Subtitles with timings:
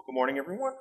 [0.00, 0.72] Well, good morning, everyone.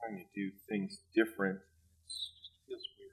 [0.00, 1.56] Trying to do things different.
[1.58, 3.12] It just feels weird.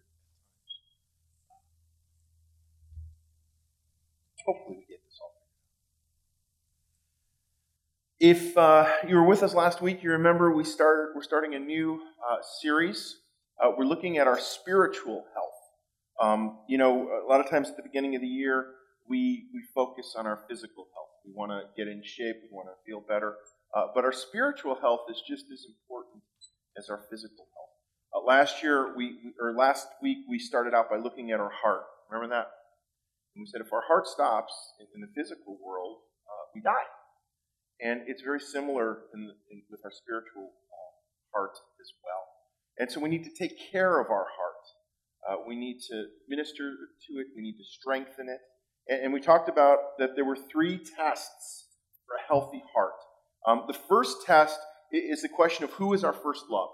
[4.45, 5.33] Hopefully, we get this all.
[8.21, 11.13] If uh, you were with us last week, you remember we started.
[11.13, 13.17] We're starting a new uh, series.
[13.61, 15.48] Uh, we're looking at our spiritual health.
[16.21, 18.67] Um, you know, a lot of times at the beginning of the year,
[19.07, 21.09] we, we focus on our physical health.
[21.25, 23.35] We want to get in shape, we want to feel better.
[23.75, 26.23] Uh, but our spiritual health is just as important
[26.77, 27.69] as our physical health.
[28.13, 31.83] Uh, last year, we, or last week, we started out by looking at our heart.
[32.09, 32.47] Remember that?
[33.35, 34.53] And we said if our heart stops
[34.95, 36.89] in, the physical world, uh, we die.
[37.81, 40.91] And it's very similar in the, in, with our spiritual uh,
[41.33, 42.25] heart as well.
[42.79, 44.58] And so we need to take care of our heart.
[45.27, 46.71] Uh, we need to minister
[47.07, 47.27] to it.
[47.35, 48.39] We need to strengthen it.
[48.87, 51.65] And, and, we talked about that there were three tests
[52.07, 52.93] for a healthy heart.
[53.47, 54.59] Um, the first test
[54.91, 56.69] is the question of who is our first love.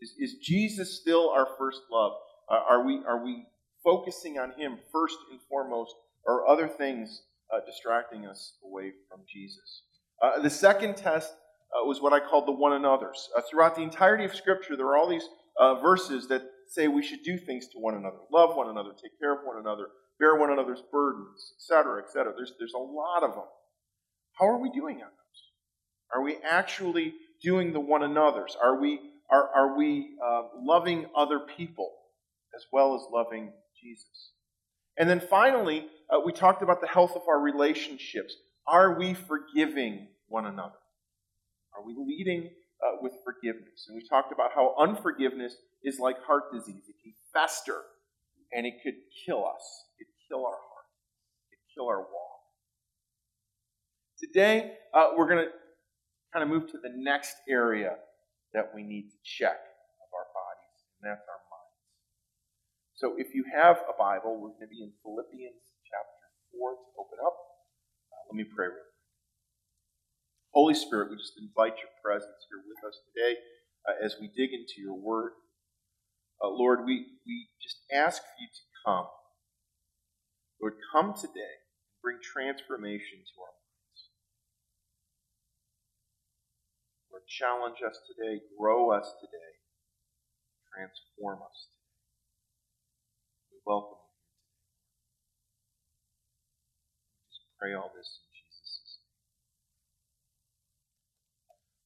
[0.00, 2.12] Is, is Jesus still our first love?
[2.50, 3.46] Uh, are we are we
[3.82, 5.94] focusing on Him first and foremost,
[6.26, 9.82] or other things uh, distracting us away from Jesus?
[10.22, 13.28] Uh, the second test uh, was what I called the one another's.
[13.36, 15.28] Uh, throughout the entirety of Scripture, there are all these
[15.82, 19.34] verses that say we should do things to one another, love one another, take care
[19.34, 22.32] of one another, bear one another's burdens, etc., etc.
[22.36, 23.44] There's, there's a lot of them.
[24.38, 25.42] How are we doing on those?
[26.14, 28.56] Are we actually doing the one another's?
[28.62, 31.92] Are we, are, are we uh, loving other people
[32.56, 34.30] as well as loving Jesus?
[34.96, 38.34] And then finally, uh, we talked about the health of our relationships.
[38.66, 40.78] Are we forgiving one another?
[41.76, 42.50] Are we leading
[42.82, 43.86] uh, with forgiveness.
[43.88, 46.82] And we talked about how unforgiveness is like heart disease.
[46.88, 47.82] It can fester
[48.52, 48.94] and it could
[49.26, 49.64] kill us.
[49.98, 50.88] It could kill our heart.
[51.50, 52.40] It could kill our walk.
[54.18, 55.50] Today, uh, we're going to
[56.32, 57.96] kind of move to the next area
[58.54, 61.78] that we need to check of our bodies, and that's our minds.
[62.94, 66.24] So if you have a Bible, we're going to be in Philippians chapter
[66.54, 67.34] 4 to open up.
[68.14, 68.93] Uh, let me pray real
[70.54, 73.34] Holy Spirit, we just invite your presence here with us today
[73.90, 75.32] uh, as we dig into your word.
[76.42, 79.06] Uh, Lord, we, we just ask for you to come.
[80.62, 84.00] Lord, come today and bring transformation to our minds.
[87.10, 89.52] Lord, challenge us today, grow us today,
[90.70, 91.90] transform us today.
[93.52, 94.14] We welcome you.
[97.30, 98.20] Just pray all this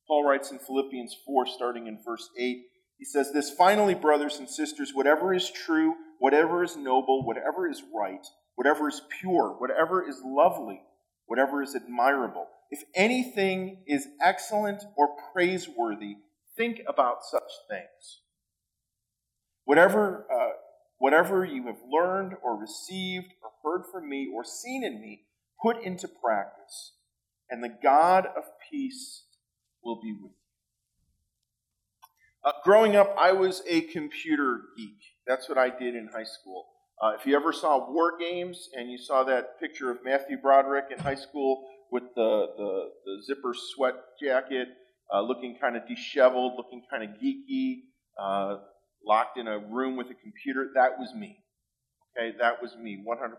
[0.08, 2.62] Paul writes in Philippians 4, starting in verse 8,
[2.96, 7.82] he says, This finally, brothers and sisters, whatever is true, whatever is noble, whatever is
[7.94, 10.80] right, whatever is pure, whatever is lovely,
[11.26, 16.16] whatever is admirable, if anything is excellent or praiseworthy,
[16.56, 18.22] think about such things.
[19.64, 20.56] Whatever, uh,
[20.96, 25.25] whatever you have learned or received or heard from me or seen in me,
[25.62, 26.94] put into practice,
[27.50, 29.25] and the God of peace
[29.83, 30.39] will be with you.
[32.44, 34.99] Uh, growing up, I was a computer geek.
[35.27, 36.66] That's what I did in high school.
[37.03, 40.87] Uh, if you ever saw War Games and you saw that picture of Matthew Broderick
[40.91, 44.69] in high school with the, the, the zipper sweat jacket,
[45.12, 47.83] uh, looking kind of disheveled, looking kind of geeky,
[48.21, 48.56] uh,
[49.06, 51.38] locked in a room with a computer, that was me.
[52.17, 53.33] Okay, that was me, 100%.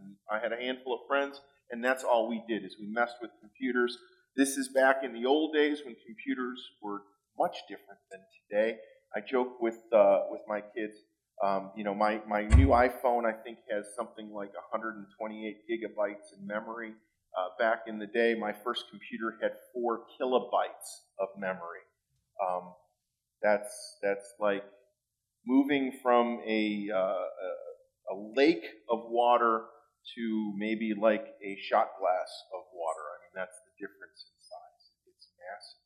[0.00, 3.16] And I had a handful of friends, and that's all we did is we messed
[3.22, 3.96] with computers.
[4.36, 7.00] This is back in the old days when computers were
[7.38, 8.76] much different than today.
[9.16, 10.92] I joke with uh, with my kids.
[11.42, 16.46] Um, you know, my, my new iPhone I think has something like 128 gigabytes in
[16.46, 16.92] memory.
[17.36, 21.84] Uh, back in the day, my first computer had four kilobytes of memory.
[22.46, 22.74] Um,
[23.42, 24.64] that's that's like
[25.46, 29.62] moving from a, uh, a, a lake of water
[30.14, 33.02] to maybe like a shot glass of water.
[33.02, 34.84] I mean, that's the difference in size.
[35.10, 35.82] It's massive.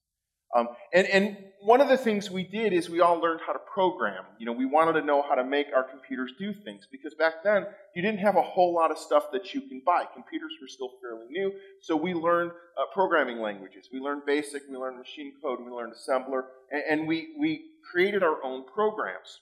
[0.56, 3.58] Um, and, and one of the things we did is we all learned how to
[3.72, 4.24] program.
[4.38, 7.44] You know, we wanted to know how to make our computers do things because back
[7.44, 10.04] then you didn't have a whole lot of stuff that you can buy.
[10.12, 11.52] Computers were still fairly new,
[11.82, 13.88] so we learned uh, programming languages.
[13.92, 18.22] We learned BASIC, we learned machine code, we learned assembler, and, and we, we created
[18.22, 19.40] our own programs.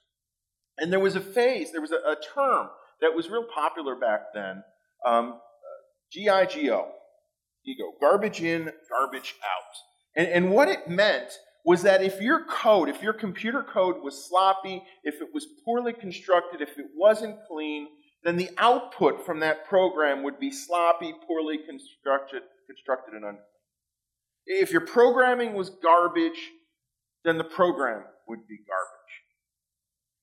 [0.76, 2.69] And there was a phase, there was a, a term
[3.00, 4.62] that was real popular back then,
[5.06, 5.40] um,
[6.16, 6.87] GIGO.
[8.00, 9.76] Garbage in, garbage out.
[10.16, 14.26] And, and what it meant was that if your code, if your computer code was
[14.28, 17.88] sloppy, if it was poorly constructed, if it wasn't clean,
[18.25, 23.43] then the output from that program would be sloppy, poorly constructed, constructed and unclean.
[24.46, 26.50] If your programming was garbage,
[27.25, 28.99] then the program would be garbage.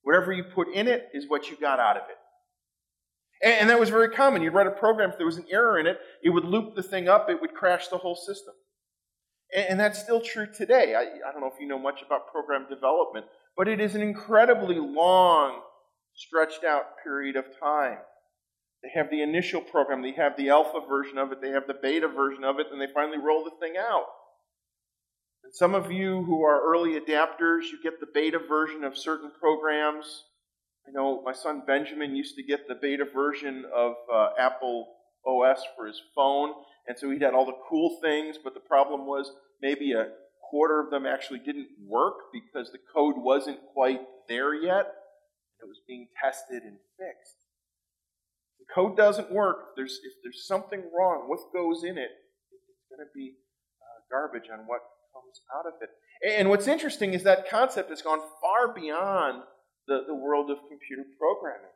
[0.02, 2.18] Whatever you put in it is what you got out of it.
[3.44, 4.42] And, that was very common.
[4.42, 6.82] You'd write a program, if there was an error in it, it would loop the
[6.82, 8.54] thing up, it would crash the whole system.
[9.54, 10.96] And, that's still true today.
[10.96, 13.26] I, I don't know if you know much about program development,
[13.56, 15.62] but it is an incredibly long,
[16.14, 18.00] stretched out period of time.
[18.84, 21.76] They have the initial program, they have the alpha version of it, they have the
[21.82, 24.06] beta version of it, and they finally roll the thing out.
[25.44, 29.32] And some of you who are early adapters, you get the beta version of certain
[29.40, 30.24] programs.
[30.88, 34.88] I know my son Benjamin used to get the beta version of uh, Apple
[35.26, 36.52] OS for his phone,
[36.88, 40.10] and so he had all the cool things, but the problem was maybe a
[40.50, 44.86] quarter of them actually didn't work because the code wasn't quite there yet.
[45.62, 47.38] It was being tested and fixed.
[48.60, 49.76] The code doesn't work.
[49.76, 52.12] There's, if there's something wrong, what goes in it,
[52.52, 53.34] it's going to be
[53.82, 54.82] uh, garbage on what
[55.14, 55.90] comes out of it.
[56.38, 59.44] And what's interesting is that concept has gone far beyond
[59.88, 61.72] the, the world of computer programming.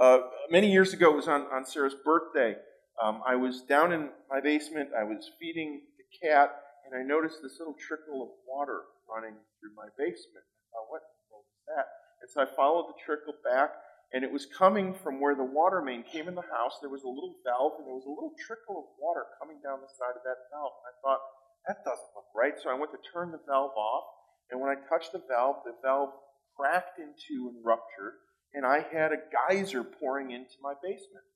[0.00, 2.56] Uh, many years ago, it was on, on Sarah's birthday.
[3.02, 6.54] Um, I was down in my basement, I was feeding the cat,
[6.86, 10.46] and I noticed this little trickle of water running through my basement.
[10.46, 11.02] I thought, what
[11.34, 11.86] was that?
[12.22, 13.74] And so I followed the trickle back,
[14.14, 16.78] and it was coming from where the water main came in the house.
[16.78, 19.82] There was a little valve, and there was a little trickle of water coming down
[19.82, 20.78] the side of that valve.
[20.78, 21.22] And I thought,
[21.66, 22.54] that doesn't look right.
[22.54, 24.06] So I went to turn the valve off,
[24.54, 26.14] and when I touched the valve, the valve
[26.54, 28.22] cracked into and ruptured,
[28.54, 31.26] and I had a geyser pouring into my basement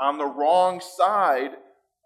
[0.00, 1.52] on the wrong side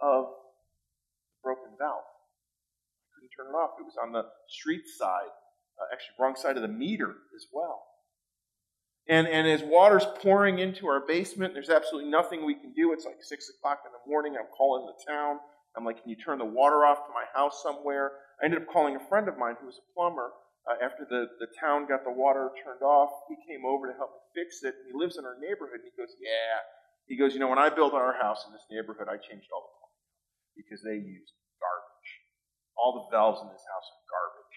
[0.03, 2.03] of the broken valve.
[2.03, 3.79] I couldn't turn it off.
[3.79, 5.31] It was on the street side,
[5.81, 7.85] uh, actually, wrong side of the meter as well.
[9.07, 12.93] And, and as water's pouring into our basement, there's absolutely nothing we can do.
[12.93, 14.35] It's like 6 o'clock in the morning.
[14.39, 15.39] I'm calling the town.
[15.77, 18.13] I'm like, can you turn the water off to my house somewhere?
[18.41, 20.33] I ended up calling a friend of mine who was a plumber.
[20.65, 24.17] Uh, after the, the town got the water turned off, he came over to help
[24.17, 24.73] me fix it.
[24.73, 25.85] And he lives in our neighborhood.
[25.85, 26.65] And he goes, yeah.
[27.07, 29.65] He goes, you know, when I built our house in this neighborhood, I changed all
[29.65, 30.09] the plumbing
[30.57, 32.11] because they used garbage.
[32.77, 34.57] All the valves in this house are garbage.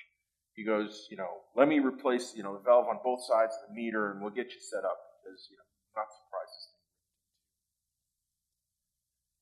[0.55, 3.69] He goes, you know, let me replace, you know, the valve on both sides of
[3.69, 6.77] the meter and we'll get you set up because, you know, I'm not surprised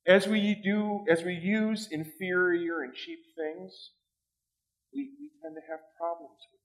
[0.07, 3.91] as we do, as we use inferior and cheap things,
[4.93, 6.61] we, we tend to have problems with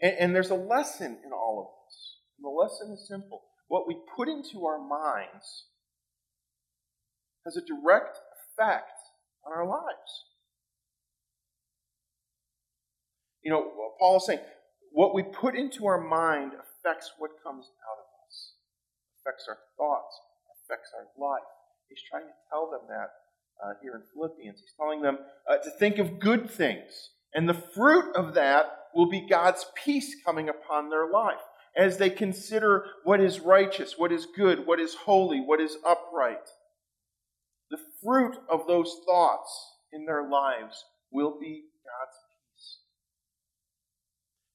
[0.00, 0.08] that.
[0.08, 2.18] And, and there's a lesson in all of this.
[2.38, 3.42] And the lesson is simple.
[3.72, 5.64] What we put into our minds
[7.46, 9.00] has a direct effect
[9.46, 10.12] on our lives.
[13.42, 14.40] You know, Paul is saying,
[14.90, 18.56] what we put into our mind affects what comes out of us,
[19.22, 20.20] affects our thoughts,
[20.68, 21.40] affects our life.
[21.88, 23.08] He's trying to tell them that
[23.64, 24.60] uh, here in Philippians.
[24.60, 25.16] He's telling them
[25.48, 27.08] uh, to think of good things.
[27.34, 31.40] And the fruit of that will be God's peace coming upon their life
[31.76, 36.48] as they consider what is righteous, what is good, what is holy, what is upright.
[37.70, 42.78] The fruit of those thoughts in their lives will be God's peace.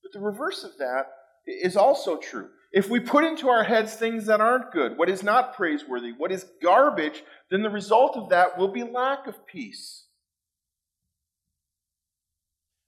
[0.03, 1.07] But the reverse of that
[1.47, 2.49] is also true.
[2.71, 6.31] If we put into our heads things that aren't good, what is not praiseworthy, what
[6.31, 10.05] is garbage, then the result of that will be lack of peace.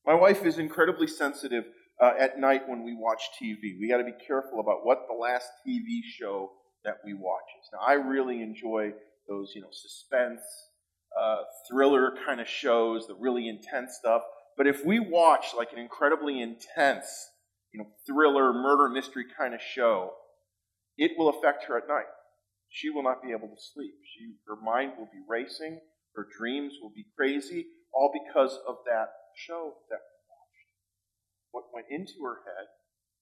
[0.06, 1.66] My wife is incredibly sensitive
[2.02, 3.80] uh, at night when we watch TV.
[3.80, 6.52] We got to be careful about what the last TV show
[6.84, 7.70] that we watch is.
[7.74, 8.94] Now, I really enjoy
[9.28, 10.42] those, you know, suspense,
[11.20, 14.24] uh, thriller kind of shows, the really intense stuff.
[14.58, 17.30] But if we watch like an incredibly intense
[17.72, 20.14] you know, thriller, murder mystery kind of show,
[20.98, 22.10] it will affect her at night.
[22.70, 23.94] She will not be able to sleep.
[24.04, 25.80] She, her mind will be racing.
[26.16, 30.00] Her dreams will be crazy, all because of that show that.
[31.52, 32.68] What went into her head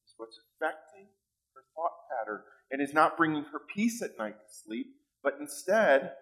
[0.06, 1.08] is what's affecting
[1.56, 2.42] her thought pattern
[2.72, 4.88] and is not bringing her peace at night to sleep,
[5.24, 6.14] but instead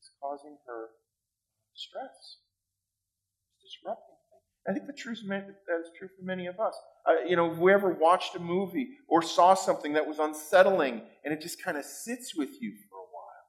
[0.00, 0.88] is causing her
[1.74, 2.38] stress,
[3.62, 4.10] disrupting
[4.68, 6.76] I think the truth that is true for many of us.
[7.06, 11.32] Uh, you know, we ever watched a movie or saw something that was unsettling and
[11.32, 13.46] it just kind of sits with you for a while.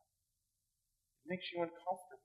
[1.26, 2.24] It makes you uncomfortable,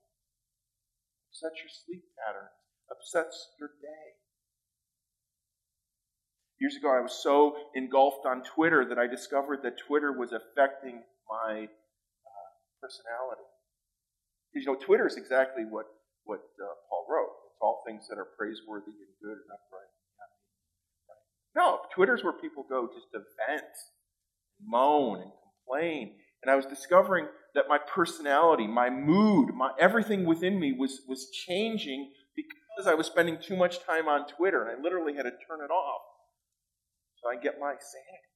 [1.28, 2.48] upsets your sleep pattern,
[2.90, 4.25] upsets your day.
[6.58, 11.02] Years ago, I was so engulfed on Twitter that I discovered that Twitter was affecting
[11.28, 13.44] my uh, personality.
[14.48, 15.84] Because, you know, Twitter is exactly what,
[16.24, 19.92] what uh, Paul wrote It's all things that are praiseworthy and good and upright.
[21.54, 23.64] No, Twitter's where people go just to vent,
[24.62, 26.14] moan, and complain.
[26.42, 31.30] And I was discovering that my personality, my mood, my everything within me was, was
[31.30, 35.30] changing because I was spending too much time on Twitter, and I literally had to
[35.30, 36.02] turn it off
[37.26, 38.26] I get my sanity.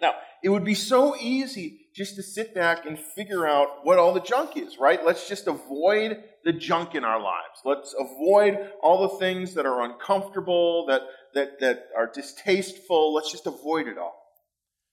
[0.00, 4.12] Now, it would be so easy just to sit back and figure out what all
[4.12, 5.04] the junk is, right?
[5.04, 7.60] Let's just avoid the junk in our lives.
[7.64, 11.02] Let's avoid all the things that are uncomfortable, that,
[11.34, 13.14] that, that are distasteful.
[13.14, 14.20] Let's just avoid it all.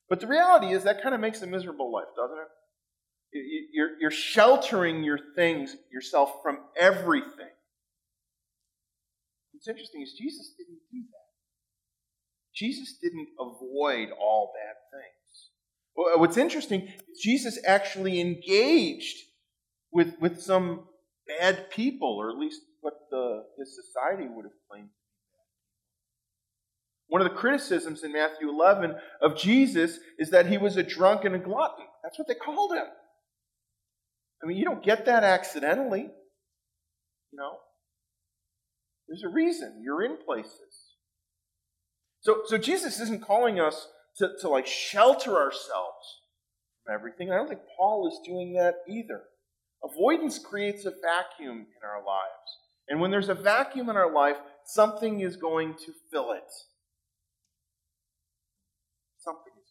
[0.07, 2.47] But the reality is that kind of makes a miserable life, doesn't it?
[3.73, 7.49] You're, you're sheltering your things, yourself from everything.
[9.53, 11.20] What's interesting is Jesus didn't do that.
[12.55, 15.49] Jesus didn't avoid all bad things.
[15.97, 16.89] Uh, what's interesting,
[17.21, 19.17] Jesus actually engaged
[19.91, 20.87] with, with some
[21.27, 24.89] bad people, or at least what the, his society would have claimed.
[27.07, 31.25] One of the criticisms in Matthew 11 of Jesus is that he was a drunk
[31.25, 31.85] and a glutton.
[32.03, 32.85] That's what they called him.
[34.41, 36.03] I mean, you don't get that accidentally.
[36.03, 37.57] You know?
[39.07, 39.81] There's a reason.
[39.83, 40.90] You're in places.
[42.21, 43.87] So, so Jesus isn't calling us
[44.17, 46.21] to, to like shelter ourselves
[46.85, 47.31] from everything.
[47.31, 49.23] I don't think Paul is doing that either.
[49.83, 52.59] Avoidance creates a vacuum in our lives.
[52.87, 56.51] And when there's a vacuum in our life, something is going to fill it.
[59.17, 59.69] Something is.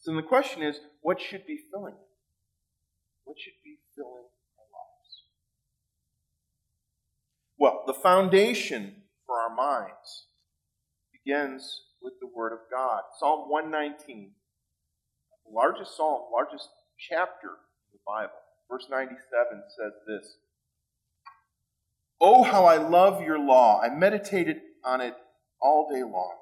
[0.00, 2.08] So the question is, what should be filling it?
[3.24, 4.24] What should be filling
[4.58, 5.22] our lives?
[7.58, 10.27] Well, the foundation for our minds
[11.28, 13.02] begins with the Word of God.
[13.18, 14.30] Psalm 119,
[15.46, 16.68] the largest psalm, largest
[16.98, 18.32] chapter of the Bible.
[18.70, 19.18] Verse 97
[19.76, 20.36] says this
[22.20, 23.80] Oh, how I love your law!
[23.80, 25.14] I meditated on it
[25.60, 26.34] all day long.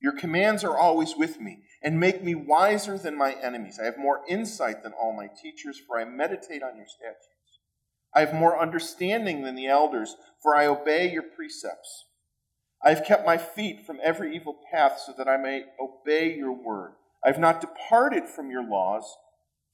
[0.00, 3.78] Your commands are always with me and make me wiser than my enemies.
[3.80, 7.60] I have more insight than all my teachers, for I meditate on your statutes.
[8.14, 12.06] I have more understanding than the elders, for I obey your precepts.
[12.84, 16.52] I have kept my feet from every evil path so that I may obey your
[16.52, 16.92] word.
[17.24, 19.16] I have not departed from your laws,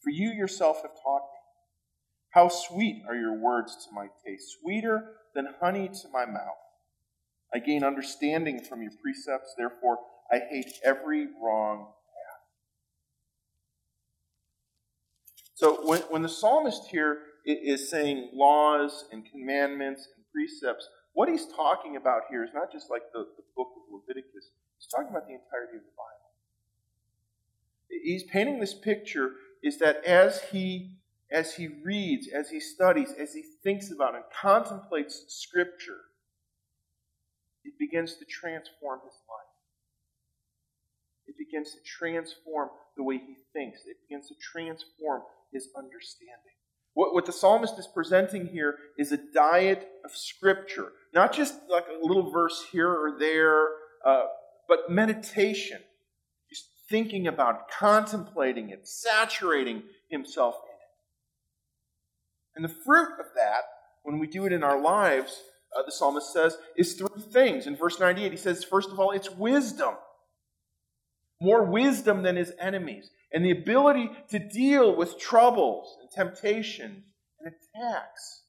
[0.02, 1.38] for you yourself have taught me.
[2.30, 6.56] How sweet are your words to my taste, sweeter than honey to my mouth.
[7.54, 9.99] I gain understanding from your precepts, therefore
[10.32, 12.40] I hate every wrong path.
[15.54, 21.47] So when, when the psalmist here is saying laws and commandments and precepts, what he's
[21.47, 25.26] talking about here is not just like the, the book of Leviticus, he's talking about
[25.26, 26.31] the entirety of the Bible.
[28.02, 30.97] He's painting this picture is that as he
[31.31, 36.00] as he reads, as he studies, as he thinks about and contemplates scripture,
[37.64, 39.42] it begins to transform his life.
[41.26, 43.81] It begins to transform the way he thinks.
[43.87, 46.61] It begins to transform his understanding.
[46.94, 51.87] What, what the psalmist is presenting here is a diet of Scripture, not just like
[51.88, 53.68] a little verse here or there,
[54.04, 54.26] uh,
[54.68, 55.80] but meditation.
[56.50, 60.80] Just thinking about it, contemplating it, saturating himself in it.
[62.56, 63.62] And the fruit of that,
[64.02, 65.40] when we do it in our lives,
[65.75, 67.66] uh, the psalmist says, is three things.
[67.66, 69.94] In verse 98, he says, first of all, it's wisdom.
[71.40, 77.05] More wisdom than his enemies and the ability to deal with troubles and temptations
[77.41, 78.43] and attacks.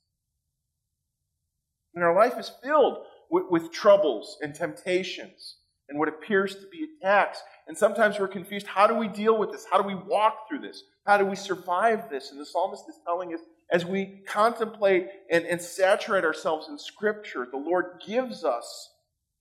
[1.96, 2.98] And our life is filled
[3.30, 5.58] with, with troubles and temptations
[5.90, 7.42] and what appears to be attacks.
[7.68, 9.66] And sometimes we're confused how do we deal with this?
[9.72, 10.84] How do we walk through this?
[11.06, 12.32] How do we survive this?
[12.32, 17.48] And the psalmist is telling us as we contemplate and, and saturate ourselves in Scripture,
[17.50, 18.92] the Lord gives us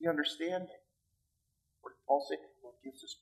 [0.00, 0.68] the understanding.
[1.82, 2.36] What Paul say?
[2.36, 3.16] The Lord gives us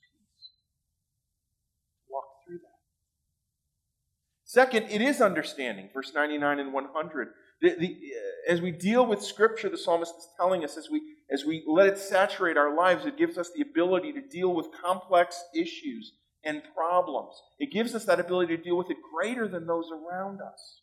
[4.51, 5.91] Second, it is understanding.
[5.95, 7.29] Verse 99 and 100.
[7.61, 11.03] The, the, uh, as we deal with Scripture, the psalmist is telling us, as we,
[11.31, 14.67] as we let it saturate our lives, it gives us the ability to deal with
[14.73, 17.41] complex issues and problems.
[17.61, 20.81] It gives us that ability to deal with it greater than those around us,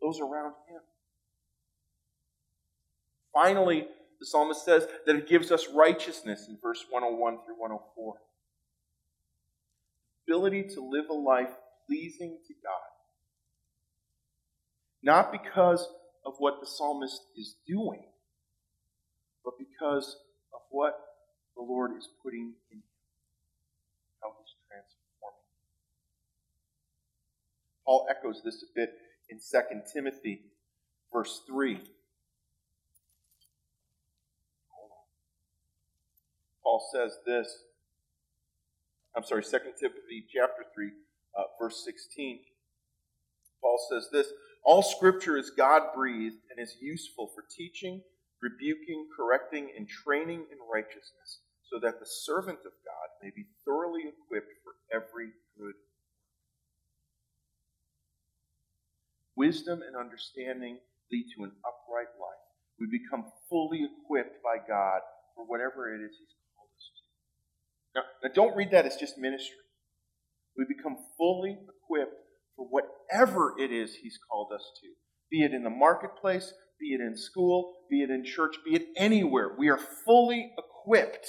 [0.00, 0.80] those around Him.
[3.32, 3.86] Finally,
[4.18, 8.14] the psalmist says that it gives us righteousness in verse 101 through 104.
[10.26, 11.50] Ability to live a life
[11.86, 12.92] pleasing to God.
[15.02, 15.86] Not because
[16.24, 18.04] of what the psalmist is doing,
[19.44, 20.16] but because
[20.54, 20.98] of what
[21.56, 22.82] the Lord is putting in him,
[24.22, 25.42] how he's transforming.
[27.84, 28.94] Paul echoes this a bit
[29.28, 30.42] in 2 Timothy
[31.12, 31.80] verse 3.
[36.62, 37.64] Paul says this.
[39.14, 40.90] I'm sorry, 2 Timothy chapter 3,
[41.36, 42.40] uh, verse 16.
[43.60, 44.28] Paul says this
[44.64, 48.02] All scripture is God breathed and is useful for teaching,
[48.40, 54.02] rebuking, correcting, and training in righteousness, so that the servant of God may be thoroughly
[54.02, 55.74] equipped for every good
[59.36, 60.78] Wisdom and understanding
[61.10, 62.44] lead to an upright life.
[62.78, 65.00] We become fully equipped by God
[65.34, 67.02] for whatever it is He's called us to.
[67.94, 69.61] Now, now don't read that as just ministry.
[70.56, 72.20] We become fully equipped
[72.56, 74.88] for whatever it is He's called us to.
[75.30, 78.88] Be it in the marketplace, be it in school, be it in church, be it
[78.96, 79.52] anywhere.
[79.56, 81.26] We are fully equipped.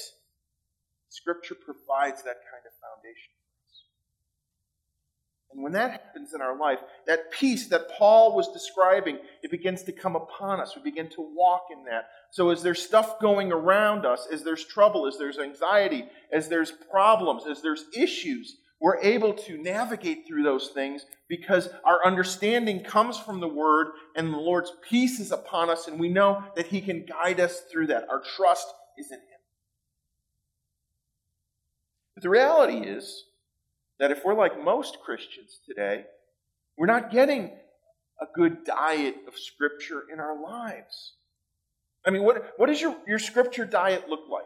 [1.09, 3.31] Scripture provides that kind of foundation.
[3.37, 3.83] for us.
[5.51, 9.83] And when that happens in our life, that peace that Paul was describing, it begins
[9.83, 10.75] to come upon us.
[10.75, 12.09] We begin to walk in that.
[12.31, 16.71] So as there's stuff going around us, as there's trouble, as there's anxiety, as there's
[16.71, 23.17] problems, as there's issues, we're able to navigate through those things because our understanding comes
[23.17, 23.87] from the Word
[24.17, 27.61] and the Lord's peace is upon us, and we know that He can guide us
[27.71, 28.09] through that.
[28.09, 29.39] Our trust is in Him.
[32.13, 33.23] But the reality is,
[33.99, 36.03] that if we're like most Christians today,
[36.77, 37.51] we're not getting
[38.19, 41.13] a good diet of Scripture in our lives.
[42.05, 44.43] I mean, what, what does your, your Scripture diet look like?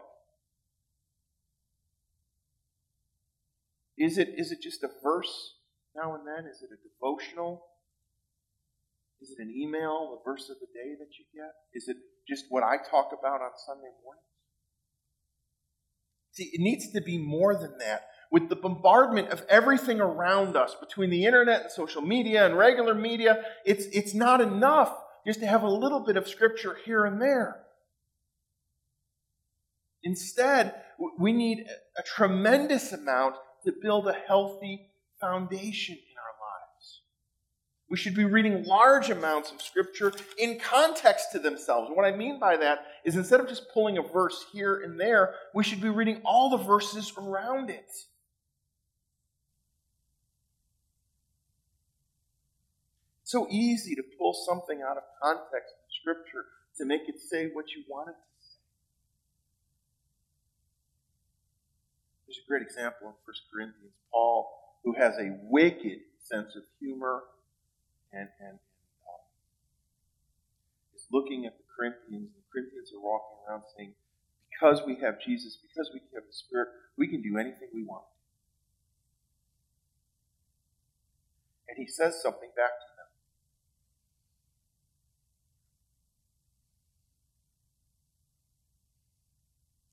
[3.98, 5.54] Is it, is it just a verse
[5.96, 6.50] now and then?
[6.50, 7.64] Is it a devotional?
[9.20, 11.52] Is it an email, the verse of the day that you get?
[11.74, 11.96] Is it
[12.28, 14.24] just what I talk about on Sunday mornings?
[16.32, 20.76] See, it needs to be more than that with the bombardment of everything around us
[20.78, 24.94] between the internet and social media and regular media, it's, it's not enough
[25.26, 27.56] just to have a little bit of scripture here and there.
[30.02, 30.74] Instead,
[31.18, 34.88] we need a tremendous amount to build a healthy
[35.20, 37.00] foundation in our lives.
[37.90, 41.88] we should be reading large amounts of Scripture in context to themselves.
[41.88, 45.00] And what I mean by that is instead of just pulling a verse here and
[45.00, 47.90] there, we should be reading all the verses around it.
[53.22, 56.44] It's so easy to pull something out of context in Scripture
[56.78, 58.37] to make it say what you want it to
[62.28, 63.96] There's a great example in 1 Corinthians.
[64.12, 64.52] Paul,
[64.84, 67.24] who has a wicked sense of humor
[68.12, 68.60] and, and
[69.08, 69.22] um,
[70.94, 72.28] is looking at the Corinthians.
[72.36, 73.94] The Corinthians are walking around saying,
[74.52, 78.04] because we have Jesus, because we have the Spirit, we can do anything we want.
[81.66, 83.08] And he says something back to them.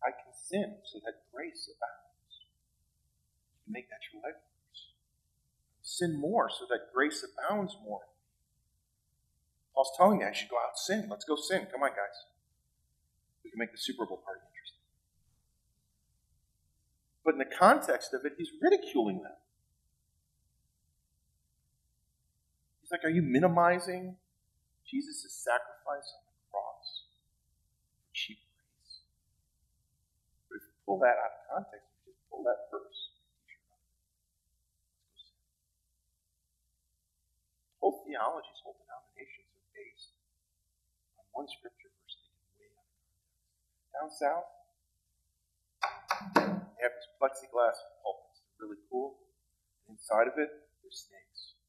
[0.04, 2.05] I can sin so that grace abounds.
[3.68, 4.40] Make that your life
[5.86, 8.02] sin more so that grace abounds more.
[9.74, 11.08] Paul's telling me I should go out sin.
[11.10, 11.68] Let's go sin.
[11.72, 12.26] Come on, guys.
[13.44, 14.84] We can make the Super Bowl party interesting.
[17.24, 19.38] But in the context of it, he's ridiculing them.
[22.82, 24.16] He's like, Are you minimizing
[24.88, 27.06] Jesus' sacrifice on the cross
[28.00, 29.02] for cheap grace?
[30.50, 32.85] But if you pull that out of context, you just pull that verse
[37.86, 40.18] Whole theologies, whole denominations are based
[41.22, 43.94] on one scripture verse taken way out of context.
[43.94, 44.50] Down south,
[46.74, 48.42] they have this plexiglass pulpits.
[48.58, 49.22] really cool.
[49.86, 50.50] Inside of it,
[50.82, 51.62] there's snakes.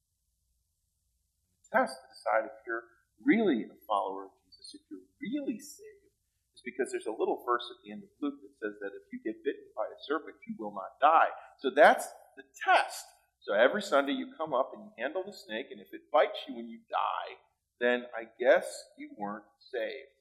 [1.69, 2.89] The test to decide if you're
[3.21, 6.17] really a follower of Jesus, if you're really saved,
[6.57, 9.05] is because there's a little verse at the end of Luke that says that if
[9.13, 11.29] you get bitten by a serpent, you will not die.
[11.61, 13.05] So that's the test
[13.41, 16.39] so every Sunday you come up and you handle the snake, and if it bites
[16.47, 17.39] you when you die,
[17.79, 18.65] then I guess
[18.97, 20.17] you weren't saved.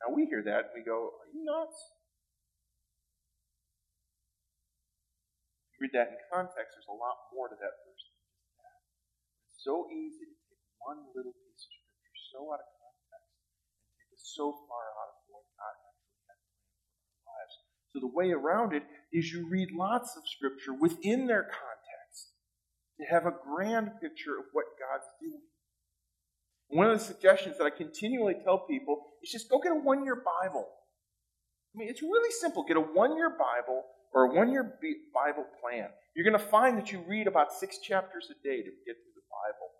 [0.00, 1.76] Now we hear that and we go, Are you nuts?
[5.76, 8.06] You read that in context, there's a lot more to that verse
[9.48, 13.32] It's so easy to take one little piece of scripture so out of context
[13.84, 17.79] and take it so far out of what God actually had planned for our lives.
[17.92, 22.30] So the way around it is you read lots of scripture within their context
[23.00, 25.42] to have a grand picture of what God's doing.
[26.68, 30.04] One of the suggestions that I continually tell people is just go get a one
[30.04, 30.68] year Bible.
[31.74, 32.64] I mean, it's really simple.
[32.64, 34.78] Get a one year Bible or a one year
[35.12, 35.88] Bible plan.
[36.14, 39.16] You're going to find that you read about six chapters a day to get through
[39.16, 39.70] the Bible.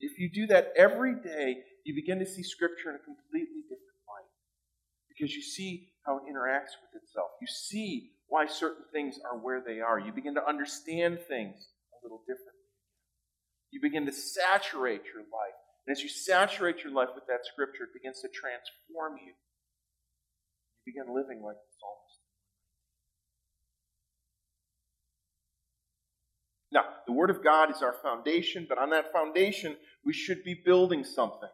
[0.00, 4.02] if you do that every day, you begin to see Scripture in a completely different
[4.06, 4.30] light.
[5.08, 7.28] Because you see how it interacts with itself.
[7.40, 9.98] You see why certain things are where they are.
[9.98, 12.52] You begin to understand things a little differently.
[13.70, 15.58] You begin to saturate your life.
[15.86, 19.32] And as you saturate your life with that Scripture, it begins to transform you.
[20.84, 22.18] You begin living like the psalmist.
[26.72, 30.54] Now, the Word of God is our foundation, but on that foundation, we should be
[30.64, 31.50] building something.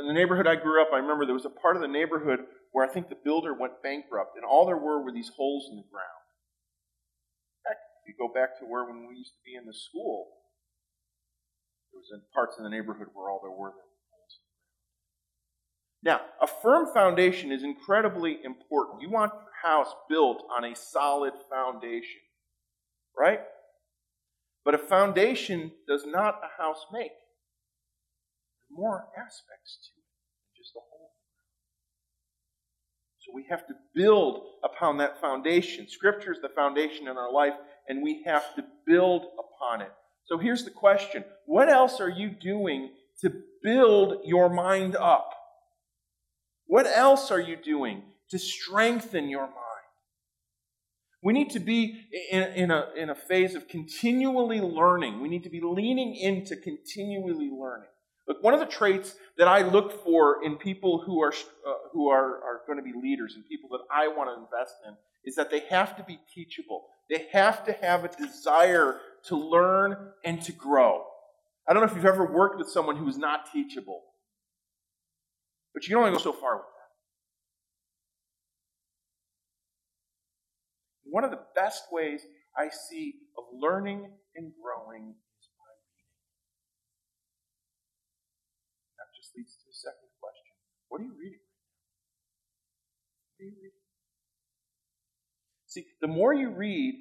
[0.00, 2.40] In the neighborhood I grew up, I remember there was a part of the neighborhood
[2.72, 5.76] where I think the builder went bankrupt, and all there were were these holes in
[5.76, 6.24] the ground.
[7.66, 10.28] Heck, if you go back to where when we used to be in the school,
[11.92, 14.40] there was parts of the neighborhood where all there were were holes.
[16.02, 19.02] Now, a firm foundation is incredibly important.
[19.02, 22.20] You want your house built on a solid foundation
[23.18, 23.40] right?
[24.64, 27.10] But a foundation does not a house make.
[28.70, 30.06] There are more aspects to it
[30.38, 30.97] than just a hole.
[33.28, 35.86] So we have to build upon that foundation.
[35.86, 37.52] Scripture is the foundation in our life,
[37.86, 39.92] and we have to build upon it.
[40.24, 43.30] So here's the question What else are you doing to
[43.62, 45.34] build your mind up?
[46.66, 49.54] What else are you doing to strengthen your mind?
[51.22, 55.20] We need to be in, in, a, in a phase of continually learning.
[55.20, 57.88] We need to be leaning into continually learning.
[58.28, 61.32] Look, one of the traits that I look for in people who are,
[61.66, 64.74] uh, who are, are going to be leaders and people that I want to invest
[64.86, 66.86] in is that they have to be teachable.
[67.08, 71.04] They have to have a desire to learn and to grow.
[71.68, 74.02] I don't know if you've ever worked with someone who is not teachable,
[75.74, 76.78] but you can only go so far with that.
[81.10, 82.22] One of the best ways
[82.56, 86.08] I see of learning and growing is by reading.
[88.96, 90.56] That just leads to a second question.
[90.88, 91.40] What are you reading?
[93.36, 93.70] What are you reading?
[95.66, 96.94] See, the more you read,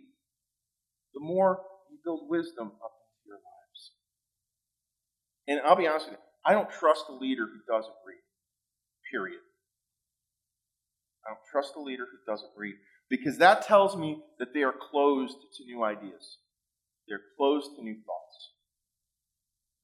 [1.14, 3.92] the more you build wisdom up into your lives.
[5.48, 8.22] And I'll be honest with you, I don't trust a leader who doesn't read.
[9.12, 9.40] Period.
[11.26, 12.76] I don't trust a leader who doesn't read
[13.10, 16.38] because that tells me that they are closed to new ideas.
[17.08, 18.52] They're closed to new thoughts.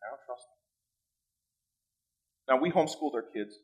[0.03, 0.59] I don't trust them.
[2.49, 3.55] Now, we homeschooled our kids.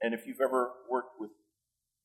[0.00, 1.30] And if you've ever worked with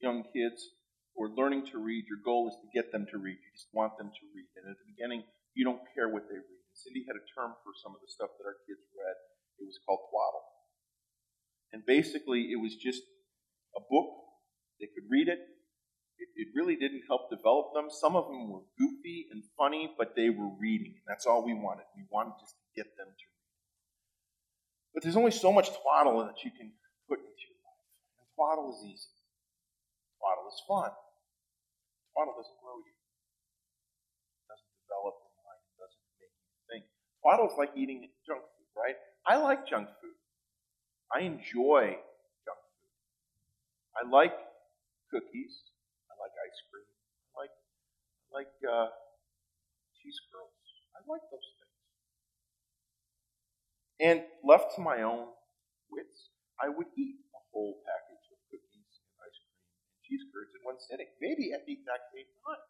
[0.02, 0.74] young kids
[1.14, 3.38] who are learning to read, your goal is to get them to read.
[3.38, 4.50] You just want them to read.
[4.58, 6.62] And at the beginning, you don't care what they read.
[6.66, 9.18] And Cindy had a term for some of the stuff that our kids read.
[9.62, 10.46] It was called twaddle.
[11.72, 13.02] And basically, it was just
[13.78, 14.24] a book
[14.80, 15.40] they could read it.
[16.18, 16.30] it.
[16.36, 17.88] It really didn't help develop them.
[17.90, 20.96] Some of them were goofy and funny, but they were reading.
[21.08, 21.86] That's all we wanted.
[21.96, 23.34] We wanted just to get them to read.
[24.94, 26.74] But there's only so much twaddle that you can
[27.08, 27.48] put into.
[27.48, 27.53] And
[28.36, 29.13] twaddle is easy.
[30.19, 30.91] Twaddle is fun.
[32.13, 32.93] Twaddle doesn't grow you.
[32.93, 35.62] It doesn't develop your mind.
[35.65, 36.84] It doesn't make you think.
[37.22, 38.98] Twaddle is like eating junk food, right?
[39.26, 40.17] I like junk food.
[41.10, 41.98] I enjoy
[42.46, 42.93] junk food.
[43.98, 44.38] I like
[45.10, 45.74] cookies.
[46.10, 46.89] I like ice cream.
[46.89, 48.89] I like, I like uh,
[49.98, 50.63] cheese curls.
[50.98, 51.78] I like those things.
[54.02, 55.30] And left to my own
[55.89, 59.63] wits, I would eat a whole package of cookies and ice cream
[60.13, 62.62] cheese in one sitting, maybe at the exact same time.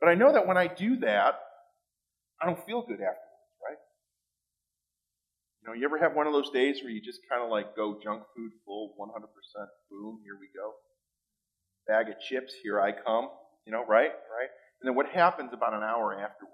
[0.00, 1.40] But I know that when I do that,
[2.40, 3.80] I don't feel good afterwards, right?
[5.62, 7.76] You know, you ever have one of those days where you just kind of like
[7.76, 9.06] go junk food full, 100%
[9.90, 10.72] boom, here we go.
[11.86, 13.28] Bag of chips, here I come.
[13.66, 14.12] You know, right?
[14.12, 14.50] Right?
[14.80, 16.52] And then what happens about an hour afterwards?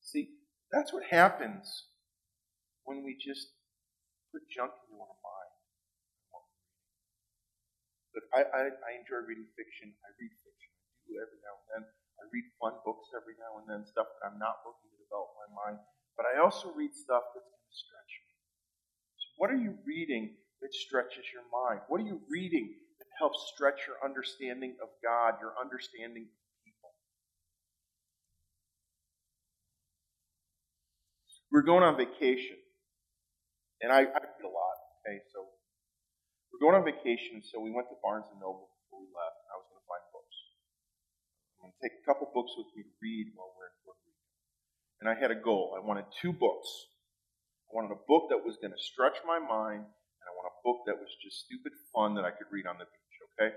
[0.00, 0.30] See,
[0.72, 1.84] that's what happens
[2.90, 3.54] when we just
[4.34, 5.54] put junk into our mind.
[8.10, 9.94] But I, I, I enjoy reading fiction.
[10.02, 10.70] I read fiction.
[10.74, 11.82] I do every now and then.
[12.18, 15.30] I read fun books every now and then, stuff that I'm not looking to develop
[15.38, 15.78] my mind.
[16.18, 18.34] But I also read stuff that's going to stretch me.
[19.22, 21.86] So what are you reading that stretches your mind?
[21.86, 26.90] What are you reading that helps stretch your understanding of God, your understanding of people?
[31.54, 32.58] We're going on vacation.
[33.80, 35.24] And I, I read a lot, okay?
[35.32, 35.48] So
[36.52, 39.40] we're going on vacation, so we went to Barnes and Noble before we left.
[39.48, 40.36] I was going to find books.
[41.56, 44.00] I'm going to take a couple books with me to read while we're in Puerto
[44.04, 44.28] Rico.
[45.00, 45.72] And I had a goal.
[45.72, 46.68] I wanted two books.
[47.68, 50.56] I wanted a book that was going to stretch my mind, and I want a
[50.60, 53.56] book that was just stupid fun that I could read on the beach, okay?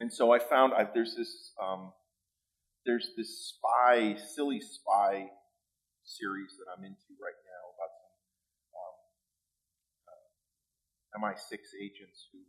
[0.00, 1.92] And so I found I, there's this um,
[2.86, 5.28] there's this spy, silly spy
[6.04, 8.14] series that I'm into right now about some
[8.78, 8.96] um,
[10.08, 10.24] uh,
[11.16, 12.42] MI6 agents who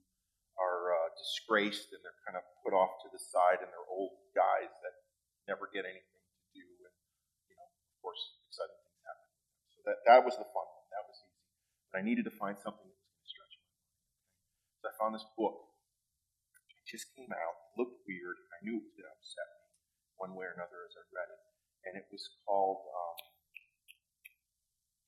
[0.59, 4.19] are uh, disgraced and they're kind of put off to the side and they're old
[4.35, 4.95] guys that
[5.47, 6.95] never get anything to do and
[7.47, 9.29] you know of course exciting things happen.
[9.71, 10.87] So that that was the fun one.
[10.91, 11.47] That was easy.
[11.89, 13.69] But I needed to find something that was going to stretch me.
[14.83, 15.71] So I found this book
[16.75, 18.37] It just came out, looked weird.
[18.39, 19.65] And I knew it was going to upset me
[20.19, 21.41] one way or another as I read it.
[21.87, 23.17] And it was called, um,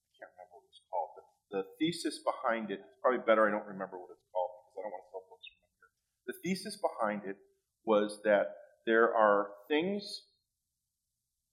[0.08, 1.12] I can't remember what it was called,
[1.52, 4.82] the thesis behind it, it's probably better I don't remember what it's called because I
[4.88, 5.92] don't want to sell books from here.
[6.32, 7.38] The thesis behind it
[7.84, 8.56] was that
[8.88, 10.24] there are things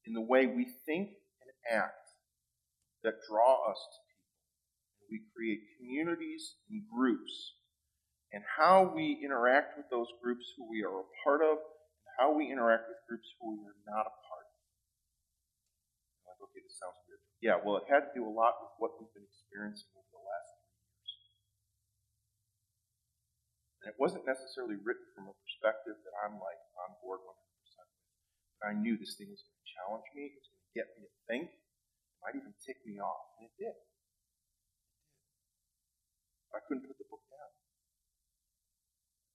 [0.06, 2.14] in the way we think and act
[3.02, 4.38] that draw us to people.
[5.10, 7.58] We create communities and groups
[8.32, 12.36] and how we interact with those groups who we are a part of, and how
[12.36, 14.60] we interact with groups who we are not a part of.
[16.28, 17.07] Like, okay, this sounds.
[17.38, 20.24] Yeah, well, it had to do a lot with what we've been experiencing over the
[20.26, 21.10] last few years.
[23.82, 27.30] And it wasn't necessarily written from a perspective that I'm like on board 100%.
[28.58, 30.86] But I knew this thing was going to challenge me, it was going to get
[30.98, 33.78] me to think, it might even tick me off, and it did.
[36.50, 37.48] I couldn't put the book down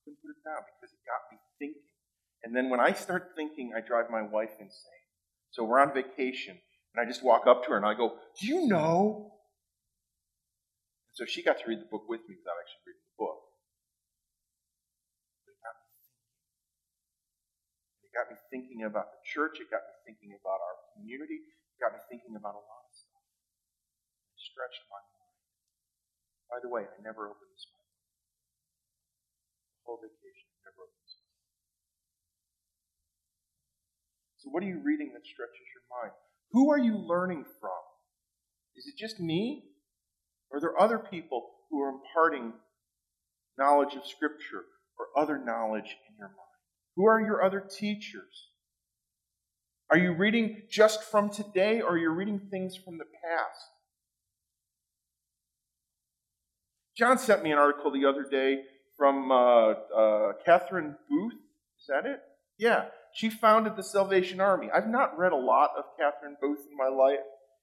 [0.04, 1.88] couldn't put it down because it got me thinking.
[2.44, 5.08] And then when I start thinking, I drive my wife insane.
[5.50, 6.60] So we're on vacation,
[6.94, 9.34] and I just walk up to her and I go, Do you know?
[11.10, 13.38] And so she got to read the book with me without actually reading the book.
[15.50, 16.38] It got me thinking.
[18.06, 19.58] It got me thinking about the church.
[19.58, 21.42] It got me thinking about our community.
[21.42, 23.26] It got me thinking about a lot of stuff.
[24.30, 25.34] It stretched my mind.
[26.46, 27.66] By the way, I never opened this
[29.84, 30.48] whole vacation.
[30.64, 31.10] Never opens.
[34.40, 36.16] So, what are you reading that stretches your mind?
[36.54, 37.70] Who are you learning from?
[38.76, 39.64] Is it just me?
[40.50, 42.52] Or are there other people who are imparting
[43.58, 44.62] knowledge of Scripture
[44.96, 46.38] or other knowledge in your mind?
[46.94, 48.50] Who are your other teachers?
[49.90, 53.58] Are you reading just from today or are you reading things from the past?
[56.96, 58.62] John sent me an article the other day
[58.96, 61.34] from uh, uh, Catherine Booth.
[61.80, 62.20] Is that it?
[62.58, 62.84] Yeah.
[63.14, 64.68] She founded the Salvation Army.
[64.74, 67.20] I've not read a lot of Catherine Booth in my life.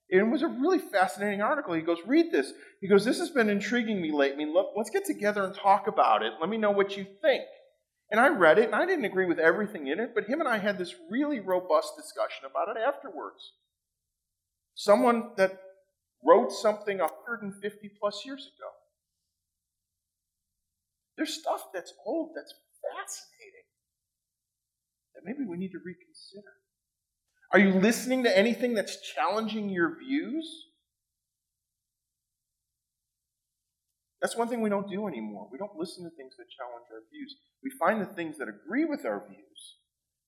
[0.08, 1.74] It was a really fascinating article.
[1.74, 2.52] He goes, Read this.
[2.80, 4.46] He goes, This has been intriguing me lately.
[4.76, 6.32] Let's get together and talk about it.
[6.40, 7.44] Let me know what you think.
[8.10, 10.48] And I read it, and I didn't agree with everything in it, but him and
[10.48, 13.52] I had this really robust discussion about it afterwards.
[14.74, 15.58] Someone that
[16.24, 18.68] wrote something 150 plus years ago.
[21.16, 23.41] There's stuff that's old that's fascinating
[25.22, 26.52] that maybe we need to reconsider.
[27.52, 30.66] Are you listening to anything that's challenging your views?
[34.20, 35.48] That's one thing we don't do anymore.
[35.50, 37.36] We don't listen to things that challenge our views.
[37.62, 39.76] We find the things that agree with our views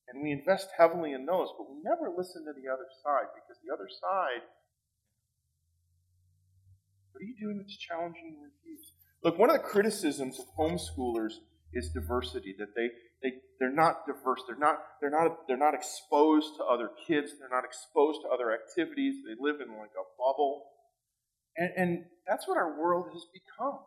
[0.09, 3.57] and we invest heavily in those, but we never listen to the other side because
[3.65, 4.45] the other side,
[7.13, 8.93] what are you doing that's challenging your views?
[9.23, 11.41] Look, one of the criticisms of homeschoolers
[11.75, 12.89] is diversity, that they,
[13.23, 14.43] they, they're not diverse.
[14.47, 17.33] They're not, they're, not, they're not exposed to other kids.
[17.39, 19.17] They're not exposed to other activities.
[19.27, 20.65] They live in like a bubble.
[21.57, 23.81] And, and that's what our world has become.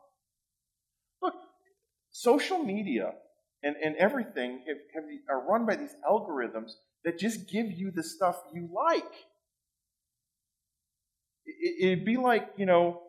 [1.22, 1.36] Look,
[2.12, 3.12] social media
[3.64, 6.72] and, and everything have, have, are run by these algorithms
[7.04, 9.04] that just give you the stuff you like.
[11.46, 13.02] It, it'd be like, you know,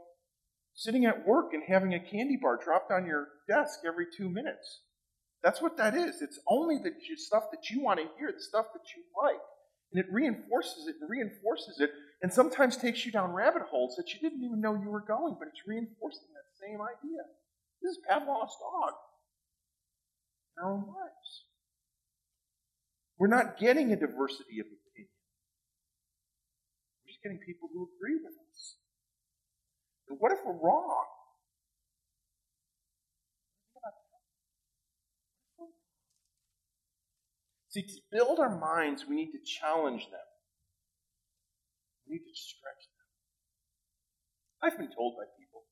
[0.78, 4.82] sitting at work and having a candy bar dropped on your desk every two minutes.
[5.42, 6.22] That's what that is.
[6.22, 9.42] It's only the stuff that you want to hear, the stuff that you like.
[9.92, 11.90] And it reinforces it and reinforces it,
[12.22, 15.34] and sometimes takes you down rabbit holes that you didn't even know you were going,
[15.38, 17.22] but it's reinforcing that same idea.
[17.82, 18.94] This is Pavlov's dog
[20.54, 21.30] in our own lives.
[23.18, 25.10] We're not getting a diversity of opinion.
[27.02, 28.47] We're just getting people who agree with us.
[30.08, 31.04] And what if we're wrong?
[37.68, 40.28] See, to build our minds, we need to challenge them.
[42.08, 43.06] We need to stretch them.
[44.64, 45.68] I've been told by people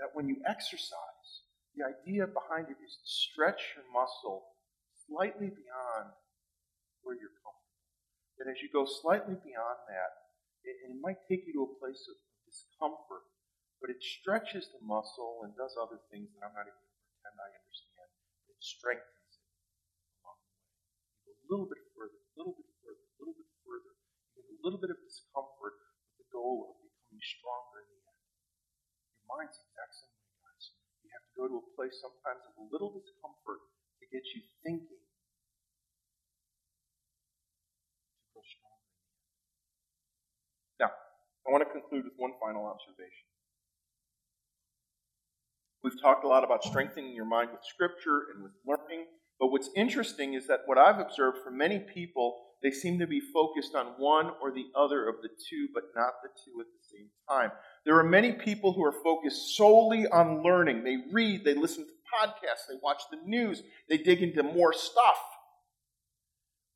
[0.00, 1.44] that when you exercise,
[1.76, 4.48] the idea behind it is to stretch your muscle
[5.06, 6.16] slightly beyond
[7.04, 7.76] where you're comfortable.
[8.40, 10.10] That as you go slightly beyond that,
[10.64, 12.16] it, it might take you to a place of
[12.54, 13.26] discomfort,
[13.82, 17.02] but it stretches the muscle and does other things that I'm not even going to
[17.10, 18.08] pretend I understand.
[18.46, 19.42] It strengthens
[21.26, 23.92] it a little bit further, a little bit further, a little bit further.
[24.38, 25.74] You get a little bit of discomfort
[26.08, 28.22] with the goal of becoming stronger in the end.
[29.18, 30.64] Your mind's the exact same way, guys.
[31.04, 33.60] You have to go to a place sometimes of a little discomfort
[34.00, 35.10] to get you thinking to
[38.32, 38.88] grow stronger.
[40.80, 40.92] Now,
[41.46, 43.28] I want to conclude with one final observation.
[45.82, 49.04] We've talked a lot about strengthening your mind with Scripture and with learning.
[49.38, 53.20] But what's interesting is that what I've observed for many people, they seem to be
[53.20, 56.96] focused on one or the other of the two, but not the two at the
[56.96, 57.50] same time.
[57.84, 60.84] There are many people who are focused solely on learning.
[60.84, 65.18] They read, they listen to podcasts, they watch the news, they dig into more stuff.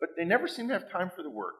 [0.00, 1.54] But they never seem to have time for the Word.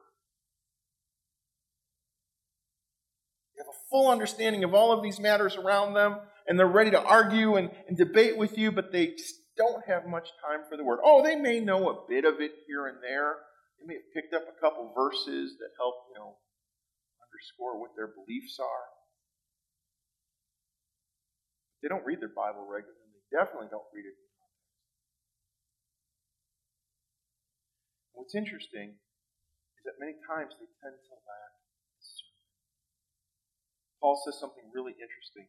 [3.55, 6.91] They have a full understanding of all of these matters around them, and they're ready
[6.91, 10.77] to argue and, and debate with you, but they just don't have much time for
[10.77, 10.99] the word.
[11.03, 13.35] Oh, they may know a bit of it here and there.
[13.79, 16.35] They may have picked up a couple verses that help, you know,
[17.19, 18.87] underscore what their beliefs are.
[21.83, 23.07] They don't read their Bible regularly.
[23.13, 24.15] They definitely don't read it.
[28.13, 28.99] What's interesting
[29.79, 31.58] is that many times they tend to lack.
[34.01, 35.47] Paul says something really interesting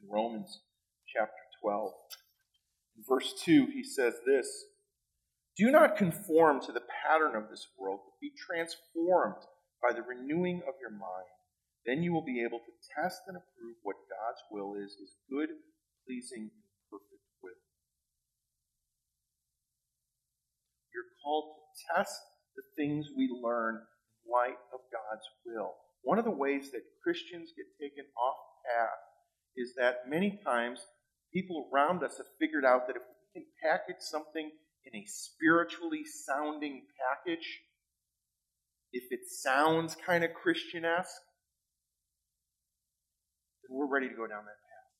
[0.00, 0.62] in Romans
[1.06, 1.92] chapter 12.
[2.96, 4.46] In verse 2, he says this
[5.56, 9.42] Do not conform to the pattern of this world, but be transformed
[9.82, 11.30] by the renewing of your mind.
[11.84, 15.50] Then you will be able to test and approve what God's will is, his good,
[16.06, 17.58] pleasing, and perfect will.
[20.94, 22.22] You're called to test
[22.54, 25.74] the things we learn in light of God's will.
[26.02, 28.36] One of the ways that Christians get taken off
[28.66, 28.98] path
[29.56, 30.80] is that many times
[31.32, 34.50] people around us have figured out that if we can package something
[34.84, 37.60] in a spiritually sounding package,
[38.92, 41.22] if it sounds kind of Christian esque,
[43.62, 44.90] then we're ready to go down that path.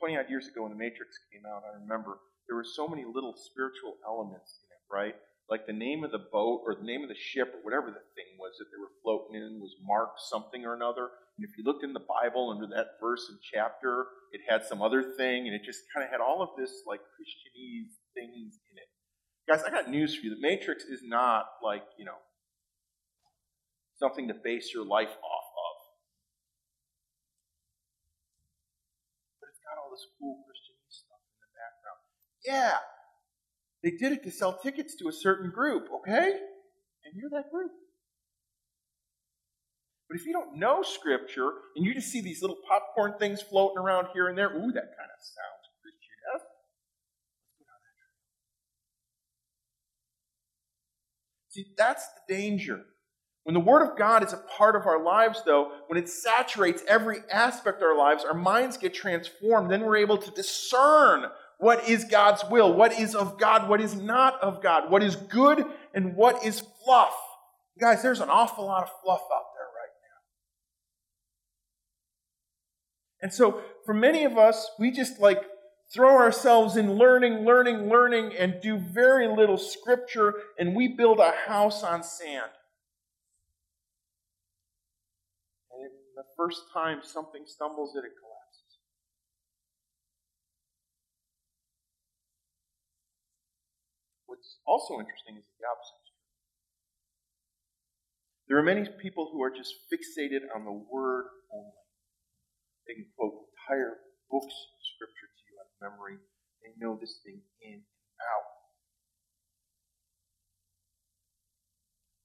[0.00, 3.04] 20 odd years ago when The Matrix came out, I remember there were so many
[3.04, 5.16] little spiritual elements in it, right?
[5.48, 8.06] Like the name of the boat or the name of the ship or whatever the
[8.16, 11.10] thing was that they were floating in was marked something or another.
[11.36, 14.80] And if you looked in the Bible under that verse and chapter, it had some
[14.80, 18.78] other thing, and it just kind of had all of this like Christianese things in
[18.80, 18.88] it.
[19.44, 20.30] Guys, I got news for you.
[20.32, 22.16] The Matrix is not like, you know,
[24.00, 25.76] something to base your life off of.
[29.40, 32.00] But it's got all this cool Christianese stuff in the background.
[32.48, 32.80] Yeah,
[33.84, 36.30] they did it to sell tickets to a certain group, okay?
[37.04, 37.70] And you're that group.
[40.08, 43.78] But if you don't know Scripture and you just see these little popcorn things floating
[43.78, 46.46] around here and there, ooh, that kind of sounds Christian.
[51.50, 52.80] See, that's the danger.
[53.44, 56.82] When the Word of God is a part of our lives, though, when it saturates
[56.88, 59.70] every aspect of our lives, our minds get transformed.
[59.70, 61.26] Then we're able to discern
[61.64, 65.16] what is God's will, what is of God, what is not of God, what is
[65.16, 67.14] good, and what is fluff.
[67.80, 69.94] Guys, there's an awful lot of fluff out there right
[73.22, 73.22] now.
[73.22, 75.42] And so, for many of us, we just like
[75.90, 81.32] throw ourselves in learning, learning, learning, and do very little scripture, and we build a
[81.46, 82.50] house on sand.
[85.72, 88.04] And the first time something stumbles, it
[94.44, 96.04] What's also interesting is the opposite.
[98.44, 101.80] There are many people who are just fixated on the word only.
[102.84, 103.96] They can quote entire
[104.28, 106.20] books of scripture to you out of memory.
[106.60, 108.48] They know this thing in and out.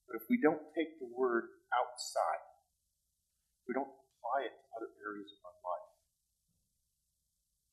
[0.04, 2.44] But if we don't take the word outside,
[3.64, 5.92] we don't apply it to other areas of our life,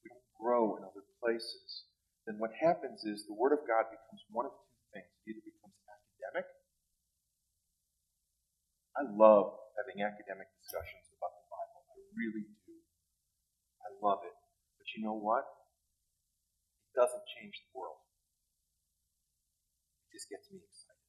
[0.05, 1.86] we don't grow in other places,
[2.27, 5.07] then what happens is the Word of God becomes one of two things.
[5.23, 6.45] It either becomes academic.
[8.99, 11.87] I love having academic discussions about the Bible.
[11.87, 12.75] I really do.
[13.79, 14.35] I love it.
[14.75, 15.47] But you know what?
[16.91, 18.03] It doesn't change the world.
[20.11, 21.07] It just gets me excited.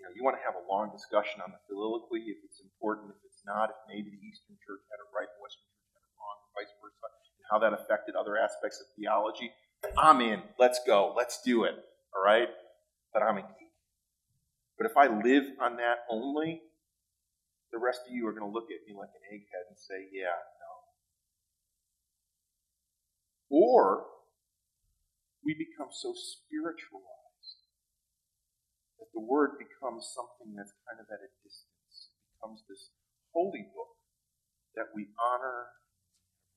[0.00, 3.12] You know, you want to have a long discussion on the filioque if it's important,
[3.12, 6.00] if it's not, if maybe the Eastern Church had it right, the Western Church had
[6.00, 7.04] it wrong, vice versa,
[7.36, 9.50] and how that affected other aspects of theology.
[9.98, 10.42] I'm in.
[10.58, 11.14] Let's go.
[11.16, 11.74] Let's do it.
[12.14, 12.48] All right?
[13.12, 13.74] But I'm a geek.
[14.78, 16.62] But if I live on that only,
[17.72, 20.08] the rest of you are going to look at me like an egghead and say,
[20.12, 20.72] yeah, no.
[23.50, 24.06] Or
[25.44, 27.60] we become so spiritualized
[28.98, 32.10] that the Word becomes something that's kind of at a distance.
[32.14, 32.90] It becomes this
[33.32, 33.96] holy book
[34.76, 35.66] that we honor,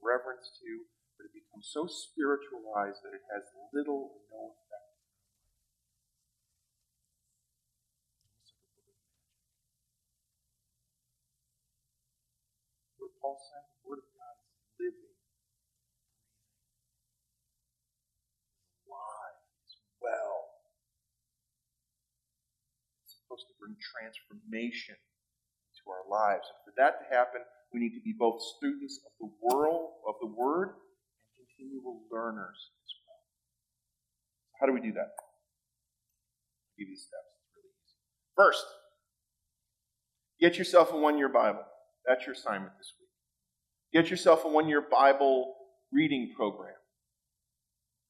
[0.02, 0.86] reverence to,
[1.18, 3.44] but it becomes so spiritualized that it has
[3.74, 4.92] little or no effect.
[12.98, 15.16] What Paul said, the Word of God is living,
[18.90, 20.64] alive, it's well.
[23.06, 26.48] It's supposed to bring transformation to our lives.
[26.48, 27.42] And for that to happen,
[27.74, 30.76] we need to be both students of the world, of the Word,
[31.58, 33.22] continual learners as well.
[34.60, 35.14] How do we do that?
[35.14, 37.30] I'll give you steps.
[37.38, 37.98] It's really easy.
[38.36, 38.66] First,
[40.40, 41.64] get yourself a one-year Bible.
[42.06, 43.10] That's your assignment this week.
[43.94, 45.54] Get yourself a one-year Bible
[45.92, 46.74] reading program.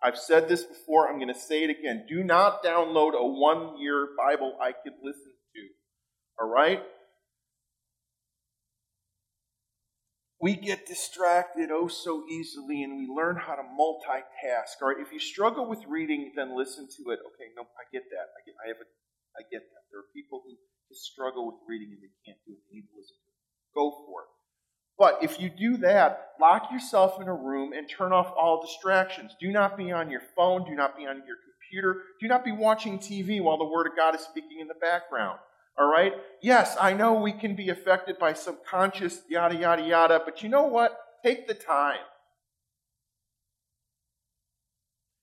[0.02, 2.06] I've said this before, I'm going to say it again.
[2.10, 5.62] Do not download a one year Bible I could listen to.
[6.40, 6.82] All right?
[10.44, 14.76] We get distracted oh so easily and we learn how to multitask.
[14.82, 17.20] All right, if you struggle with reading, then listen to it.
[17.24, 18.28] Okay, no, I get that.
[18.36, 18.88] I get, I have a,
[19.40, 19.84] I get that.
[19.90, 20.52] There are people who
[20.92, 22.60] struggle with reading and they can't do it.
[22.68, 23.40] They need to listen to it.
[23.74, 24.32] Go for it.
[25.00, 29.32] But if you do that, lock yourself in a room and turn off all distractions.
[29.40, 30.66] Do not be on your phone.
[30.66, 32.02] Do not be on your computer.
[32.20, 35.40] Do not be watching TV while the Word of God is speaking in the background.
[35.78, 36.14] All right?
[36.42, 40.68] Yes, I know we can be affected by subconscious yada, yada, yada, but you know
[40.68, 40.98] what?
[41.24, 42.00] Take the time.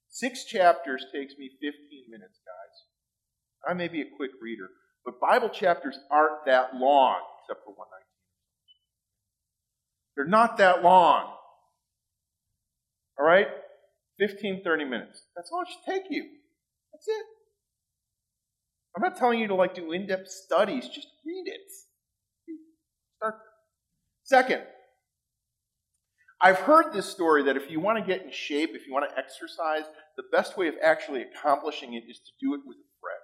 [0.08, 1.72] Six chapters takes me 15
[2.10, 3.70] minutes, guys.
[3.70, 4.68] I may be a quick reader,
[5.04, 8.00] but Bible chapters aren't that long, except for 119.
[10.16, 11.32] They're not that long.
[13.18, 13.48] All right?
[14.18, 15.22] 15, 30 minutes.
[15.36, 16.24] That's all it should take you.
[16.92, 17.26] That's it.
[18.96, 21.60] I'm not telling you to like do in-depth studies, just read it.
[23.16, 23.34] Start.
[24.24, 24.62] Second,
[26.40, 29.08] I've heard this story that if you want to get in shape, if you want
[29.10, 29.84] to exercise,
[30.16, 33.20] the best way of actually accomplishing it is to do it with a friend.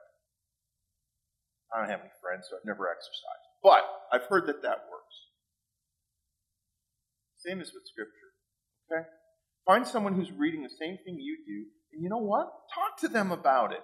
[1.72, 3.46] I don't have any friends, so I've never exercised.
[3.62, 5.16] But I've heard that that works.
[7.38, 8.12] Same as with Scripture.
[8.92, 9.08] Okay?
[9.64, 12.46] Find someone who's reading the same thing you do, and you know what?
[12.74, 13.82] Talk to them about it.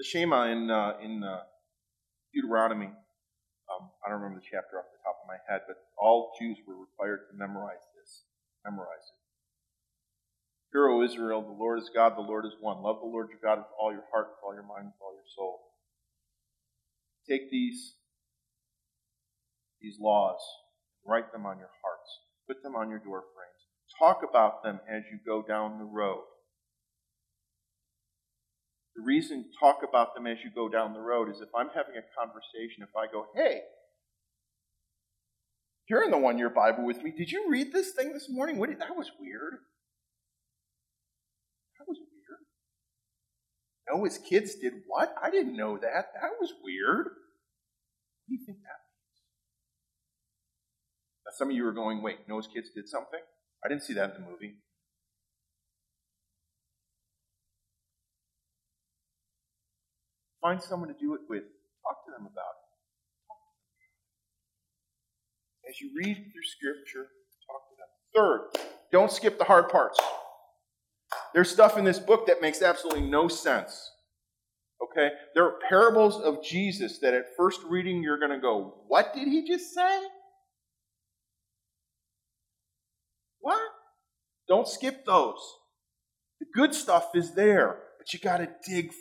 [0.00, 1.44] The Shema in uh, in uh,
[2.32, 2.88] Deuteronomy.
[2.88, 6.56] Um, I don't remember the chapter off the top of my head, but all Jews
[6.66, 8.24] were required to memorize this.
[8.64, 9.20] Memorize it.
[10.72, 12.80] Hear, O Israel, the Lord is God, the Lord is one.
[12.80, 15.12] Love the Lord your God with all your heart, with all your mind, with all
[15.12, 15.60] your soul.
[17.28, 17.92] Take these
[19.84, 20.40] these laws,
[21.04, 22.08] write them on your hearts,
[22.48, 23.62] put them on your door frames.
[24.00, 26.24] Talk about them as you go down the road.
[29.00, 31.68] The reason to talk about them as you go down the road is if I'm
[31.74, 33.62] having a conversation, if I go, hey,
[35.88, 37.10] you're in the one year Bible with me.
[37.16, 38.58] Did you read this thing this morning?
[38.58, 39.54] What did, that was weird.
[41.78, 42.40] That was weird.
[43.88, 45.14] Noah's kids did what?
[45.22, 46.12] I didn't know that.
[46.20, 47.06] That was weird.
[47.06, 49.16] What do you think that means?
[51.24, 53.20] Now, some of you are going, wait, Noah's kids did something?
[53.64, 54.56] I didn't see that in the movie.
[60.42, 61.42] Find someone to do it with.
[61.82, 62.70] Talk to them about it.
[65.68, 67.08] As you read through Scripture,
[67.46, 67.88] talk to them.
[68.14, 68.50] Third,
[68.90, 70.00] don't skip the hard parts.
[71.34, 73.90] There's stuff in this book that makes absolutely no sense.
[74.82, 75.10] Okay?
[75.34, 79.28] There are parables of Jesus that at first reading you're going to go, What did
[79.28, 80.00] he just say?
[83.40, 83.60] What?
[84.48, 85.38] Don't skip those.
[86.40, 88.92] The good stuff is there, but you got to dig.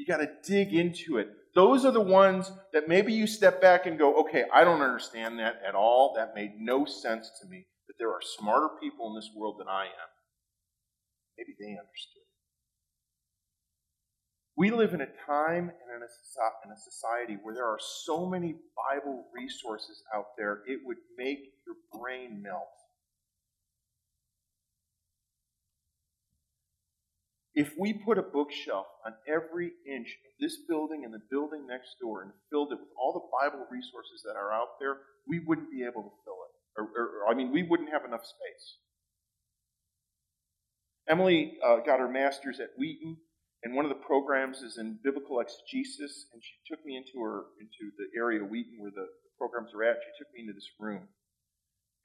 [0.00, 1.28] You got to dig into it.
[1.54, 5.38] Those are the ones that maybe you step back and go, okay, I don't understand
[5.40, 6.14] that at all.
[6.16, 7.66] That made no sense to me.
[7.86, 10.10] But there are smarter people in this world than I am.
[11.36, 12.24] Maybe they understood.
[14.56, 16.02] We live in a time and
[16.64, 18.54] in a society where there are so many
[18.88, 22.68] Bible resources out there, it would make your brain melt.
[27.54, 31.96] If we put a bookshelf on every inch of this building and the building next
[32.00, 35.70] door and filled it with all the Bible resources that are out there, we wouldn't
[35.70, 36.54] be able to fill it.
[36.78, 38.78] Or, or, or I mean, we wouldn't have enough space.
[41.08, 43.16] Emily uh, got her master's at Wheaton,
[43.64, 46.26] and one of the programs is in biblical exegesis.
[46.32, 49.74] And she took me into her into the area of Wheaton where the, the programs
[49.74, 49.98] are at.
[49.98, 51.08] She took me into this room,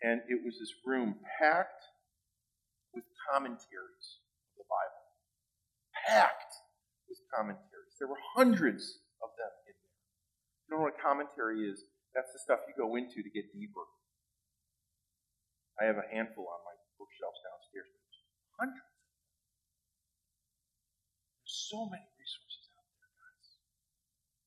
[0.01, 1.85] and it was this room packed
[2.95, 4.25] with commentaries
[4.57, 5.05] of the Bible.
[6.06, 6.53] Packed
[7.10, 7.97] with commentaries.
[7.97, 9.99] There were hundreds of them in there.
[10.66, 11.82] You know what a commentary is?
[12.14, 13.84] That's the stuff you go into to get deeper.
[15.82, 17.91] I have a handful on my bookshelves downstairs.
[18.56, 18.95] Hundreds.
[21.43, 23.47] There's so many resources out there, guys.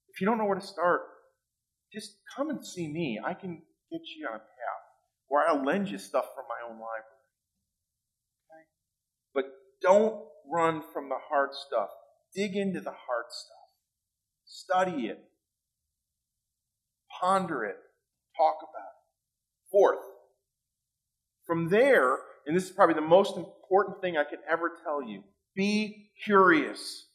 [0.09, 1.03] If you don't know where to start,
[1.93, 3.21] just come and see me.
[3.21, 3.61] I can
[3.93, 4.85] get you on a path.
[5.29, 7.29] Or I'll lend you stuff from my own library.
[8.49, 8.65] Okay?
[9.35, 9.45] But
[9.83, 11.89] don't run from the hard stuff.
[12.35, 13.57] Dig into the hard stuff.
[14.47, 15.23] Study it.
[17.21, 17.77] Ponder it.
[18.37, 19.71] Talk about it.
[19.71, 19.99] Fourth,
[21.47, 25.23] from there, and this is probably the most important thing I can ever tell you
[25.59, 27.07] be curious.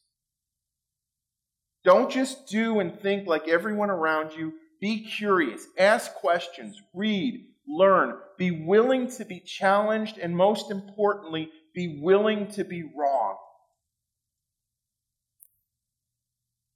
[1.85, 4.53] Don't just do and think like everyone around you.
[4.81, 5.65] Be curious.
[5.77, 6.81] Ask questions.
[6.93, 7.45] Read.
[7.65, 8.15] Learn.
[8.37, 10.17] Be willing to be challenged.
[10.17, 13.37] And most importantly, be willing to be wrong.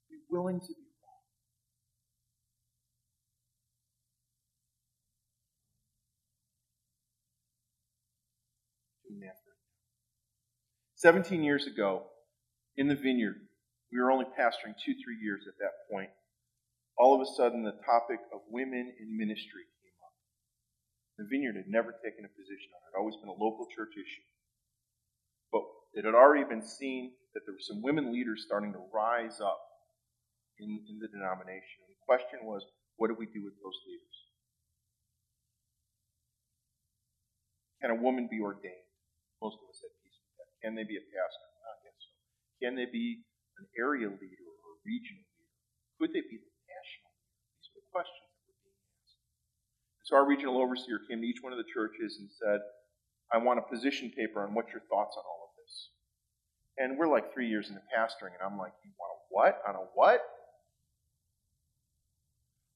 [0.10, 0.88] Be willing to be wrong.
[10.98, 12.10] 17 years ago,
[12.76, 13.38] in the vineyard,
[13.94, 16.10] we were only pastoring two, three years at that point.
[16.98, 20.14] All of a sudden, the topic of women in ministry came up.
[21.22, 23.70] The vineyard had never taken a position on it, it had always been a local
[23.70, 24.26] church issue.
[25.98, 29.58] It had already been seen that there were some women leaders starting to rise up
[30.62, 31.82] in, in the denomination.
[31.82, 32.62] And the question was,
[33.02, 34.18] what do we do with those leaders?
[37.82, 38.86] Can a woman be ordained?
[39.42, 39.90] Most of us said
[40.62, 41.48] can they be a pastor?
[41.66, 42.14] I guess so.
[42.62, 43.22] Can they be
[43.62, 45.58] an area leader or a regional leader?
[46.02, 47.42] Could they be the national leader?
[47.58, 49.22] These are the questions that were being asked.
[50.10, 52.60] So our regional overseer came to each one of the churches and said,
[53.30, 55.90] I want a position paper on what your thoughts on all of this.
[56.78, 59.62] And we're like three years into pastoring, and I'm like, you want a what?
[59.68, 60.22] On a what?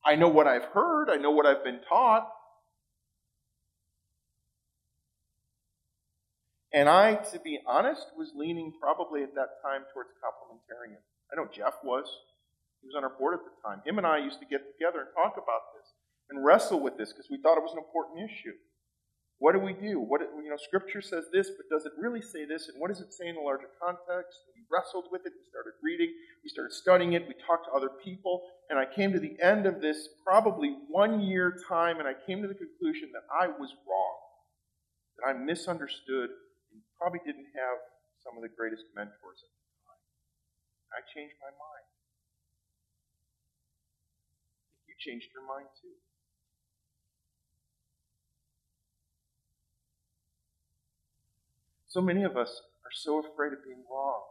[0.03, 1.09] I know what I've heard.
[1.09, 2.27] I know what I've been taught.
[6.73, 10.97] And I, to be honest, was leaning probably at that time towards complementarian.
[11.31, 12.07] I know Jeff was.
[12.81, 13.81] He was on our board at the time.
[13.85, 15.93] Him and I used to get together and talk about this
[16.29, 18.55] and wrestle with this because we thought it was an important issue.
[19.41, 19.97] What do we do?
[19.97, 22.69] What you know, Scripture says this, but does it really say this?
[22.69, 24.37] And what does it say in the larger context?
[24.53, 25.33] We wrestled with it.
[25.33, 26.13] We started reading.
[26.45, 27.25] We started studying it.
[27.25, 31.25] We talked to other people, and I came to the end of this probably one
[31.25, 34.17] year time, and I came to the conclusion that I was wrong,
[35.17, 36.29] that I misunderstood
[37.01, 37.81] probably didn't have
[38.21, 40.05] some of the greatest mentors at the time.
[40.93, 41.87] I changed my mind.
[44.85, 45.97] You changed your mind too.
[51.91, 54.21] So many of us are so afraid of being wrong.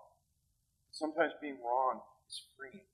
[0.93, 2.87] Sometimes being wrong is freeing.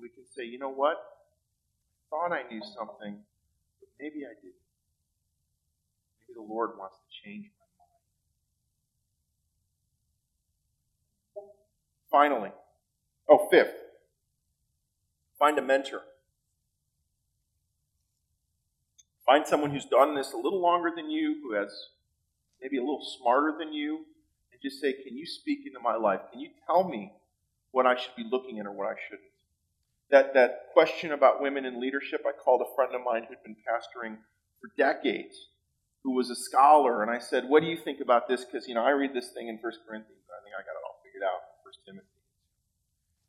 [0.00, 0.96] we can say, you know what?
[0.96, 3.18] I thought I knew something,
[3.78, 4.54] but maybe I didn't.
[6.18, 7.50] Maybe the Lord wants to change
[11.36, 11.50] my mind.
[12.10, 12.52] Finally,
[13.28, 13.74] oh, fifth,
[15.38, 16.00] find a mentor.
[19.26, 21.88] Find someone who's done this a little longer than you, who has
[22.62, 24.06] maybe a little smarter than you,
[24.52, 26.20] and just say, Can you speak into my life?
[26.30, 27.12] Can you tell me
[27.72, 29.28] what I should be looking at or what I shouldn't?
[30.10, 33.56] That, that question about women in leadership, I called a friend of mine who'd been
[33.56, 34.18] pastoring
[34.60, 35.48] for decades,
[36.04, 38.44] who was a scholar, and I said, What do you think about this?
[38.44, 40.84] Because, you know, I read this thing in First Corinthians, I think I got it
[40.86, 41.40] all figured out.
[41.64, 42.08] in 1 Timothy.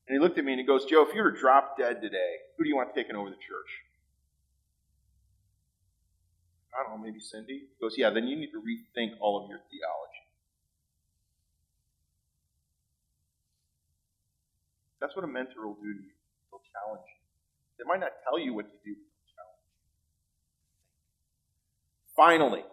[0.08, 2.02] And he looked at me and he goes, Joe, if you were to drop dead
[2.02, 3.72] today, who do you want taking over the church?
[6.74, 7.70] I don't know, maybe Cindy?
[7.70, 10.24] He goes, Yeah, then you need to rethink all of your theology.
[15.00, 16.16] That's what a mentor will do to you.
[16.50, 17.20] They'll challenge you.
[17.78, 19.82] They might not tell you what to do, but they'll challenge you.
[22.16, 22.64] Finally,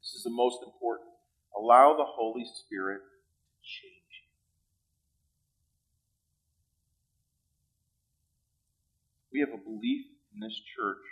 [0.00, 1.10] this is the most important.
[1.56, 4.28] Allow the Holy Spirit to change you.
[9.32, 11.04] We have a belief in this church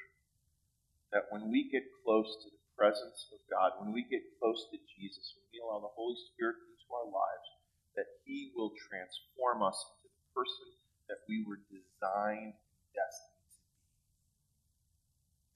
[1.13, 4.79] that when we get close to the presence of God, when we get close to
[4.97, 7.49] Jesus, when we allow the Holy Spirit into our lives,
[7.95, 10.73] that He will transform us into the person
[11.13, 13.77] that we were designed and destined to be.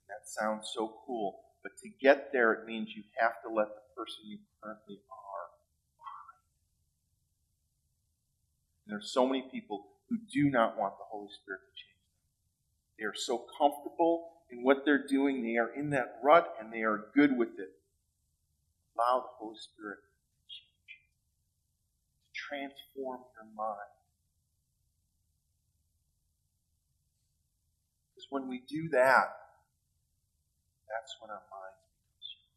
[0.05, 3.73] And that sounds so cool, but to get there, it means you have to let
[3.73, 5.49] the person you currently are
[5.97, 6.45] behind.
[8.85, 11.97] And there's so many people who do not want the Holy Spirit to change.
[11.97, 13.01] Them.
[13.01, 15.43] They are so comfortable in what they're doing.
[15.43, 17.73] They are in that rut and they are good with it.
[18.97, 21.05] Allow the Holy Spirit to change you,
[22.17, 23.93] to transform your mind.
[28.15, 29.37] Because when we do that,
[30.89, 32.57] that's when our minds become strong.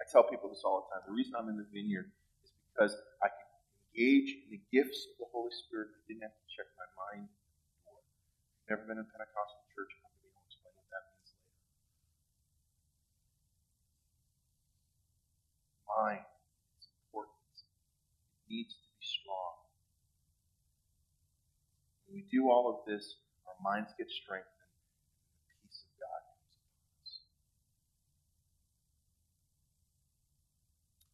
[0.00, 1.04] I tell people this all the time.
[1.04, 2.08] The reason I'm in the vineyard
[2.44, 3.48] is because I can
[3.92, 5.92] engage in the gifts of the Holy Spirit.
[5.92, 7.28] I didn't have to check my mind.
[8.66, 9.94] Never been in a Pentecostal church.
[10.02, 10.34] Come to me.
[10.34, 11.54] I'll explain what that means later.
[15.86, 16.26] Mind
[16.74, 17.38] is important.
[18.42, 19.62] It needs to be strong.
[22.10, 26.26] When we do all of this, our minds get strengthened, and the peace of God
[26.26, 27.22] comes upon us.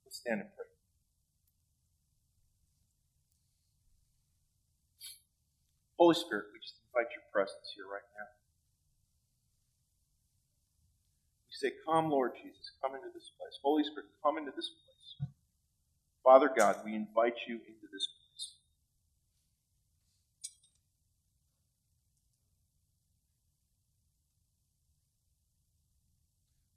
[0.09, 0.73] Let's stand and pray.
[6.01, 8.29] Holy Spirit, we just invite your presence here right now.
[11.49, 13.57] We say, Come, Lord Jesus, come into this place.
[13.65, 15.31] Holy Spirit, come into this place.
[16.23, 18.53] Father God, we invite you into this place.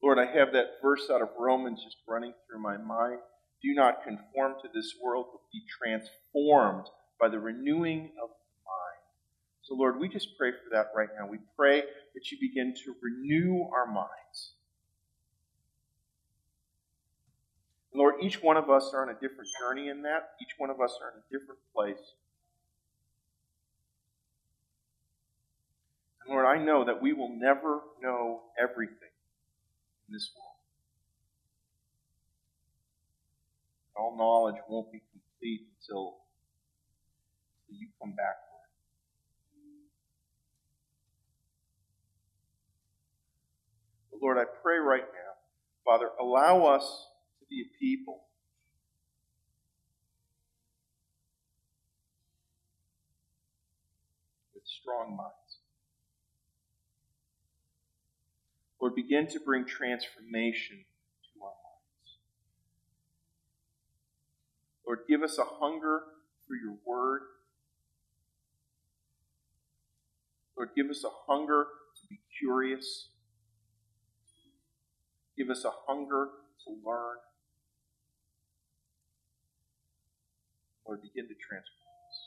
[0.01, 3.20] Lord, I have that verse out of Romans just running through my mind.
[3.61, 6.86] Do not conform to this world, but be transformed
[7.20, 8.30] by the renewing of
[9.66, 11.28] so, Lord, we just pray for that right now.
[11.28, 11.82] We pray
[12.13, 14.53] that you begin to renew our minds.
[17.91, 20.34] Lord, each one of us are on a different journey in that.
[20.39, 22.13] Each one of us are in a different place.
[26.22, 29.16] And Lord, I know that we will never know everything
[30.07, 30.51] in this world.
[33.95, 36.18] All knowledge won't be complete until,
[37.68, 38.45] until you come back
[44.26, 45.34] Lord, I pray right now,
[45.86, 47.09] Father, allow us
[47.39, 48.23] to be a people
[54.55, 55.59] with strong minds.
[58.82, 62.17] Lord, begin to bring transformation to our minds.
[64.88, 66.01] Lord, give us a hunger
[66.47, 67.21] for your word.
[70.57, 71.67] Lord, give us a hunger
[72.01, 73.09] to be curious.
[75.38, 76.29] Give us a hunger
[76.63, 77.17] to learn.
[80.88, 82.17] Lord, begin to transform us.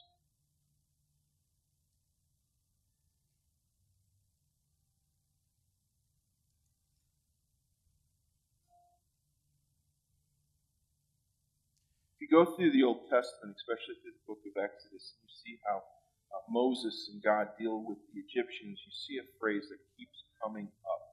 [12.17, 15.59] If you go through the Old Testament, especially through the book of Exodus, you see
[15.65, 20.25] how uh, Moses and God deal with the Egyptians, you see a phrase that keeps
[20.43, 21.08] coming up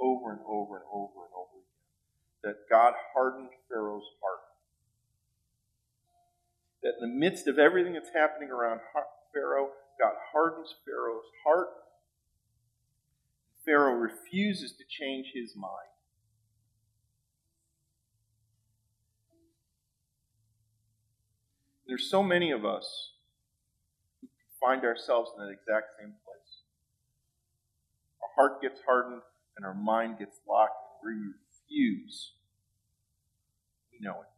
[0.00, 1.68] over and over and over and over again
[2.44, 4.40] that God hardened Pharaoh's heart.
[6.82, 8.80] That in the midst of everything that's happening around
[9.34, 9.70] Pharaoh,
[10.00, 11.68] God hardens Pharaoh's heart.
[13.64, 15.74] Pharaoh refuses to change his mind.
[21.86, 23.12] There's so many of us
[24.20, 24.28] who
[24.60, 26.62] find ourselves in that exact same place.
[28.22, 29.22] Our heart gets hardened,
[29.58, 31.32] and our mind gets locked and we
[31.66, 32.32] refuse,
[33.92, 34.28] we know it.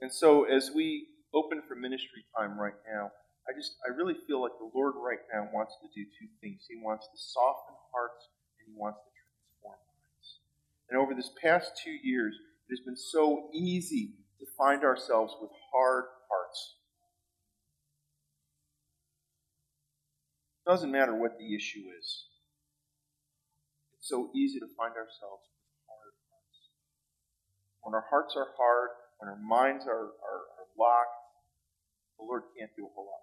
[0.00, 3.10] And so as we open for ministry time right now,
[3.48, 6.62] I just I really feel like the Lord right now wants to do two things.
[6.68, 8.28] He wants to soften hearts
[8.58, 10.38] and he wants to transform minds.
[10.88, 12.36] And over this past two years,
[12.68, 16.76] it has been so easy to find ourselves with hard hearts.
[20.64, 22.29] It doesn't matter what the issue is
[24.00, 26.58] so easy to find ourselves with hard hearts.
[27.82, 31.16] When our hearts are hard, when our minds are, are, are locked,
[32.18, 33.20] the Lord can't do a whole lot.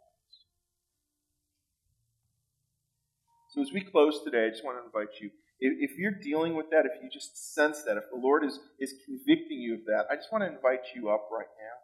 [3.57, 5.31] So as we close today, I just want to invite you.
[5.59, 8.59] If, if you're dealing with that, if you just sense that, if the Lord is,
[8.77, 11.77] is convicting you of that, I just want to invite you up right now.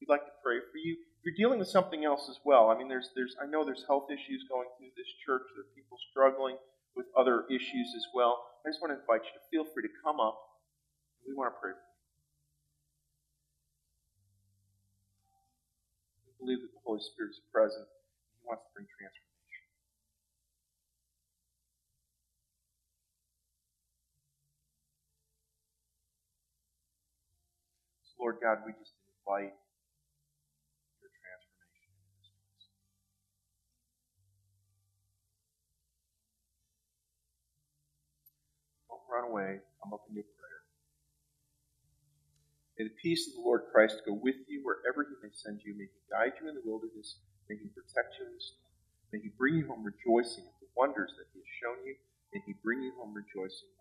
[0.00, 0.96] We'd like to pray for you.
[0.96, 3.84] If you're dealing with something else as well, I mean, there's, there's, I know there's
[3.84, 5.44] health issues going through this church.
[5.52, 6.56] There are people struggling
[6.96, 9.92] with other issues as well, I just want to invite you to feel free to
[10.02, 10.40] come up.
[11.28, 11.94] We want to pray for you.
[16.26, 17.86] We believe that the Holy Spirit is present.
[18.34, 19.26] He wants to bring transformation.
[28.18, 29.52] Lord God, we just invite
[39.16, 40.60] run away, come up into prayer.
[42.76, 45.72] May the peace of the Lord Christ go with you wherever he may send you.
[45.72, 47.24] May he guide you in the wilderness.
[47.48, 48.76] May he protect you in the storm.
[49.16, 51.96] May he bring you home rejoicing at the wonders that he has shown you.
[52.36, 53.72] May he bring you home rejoicing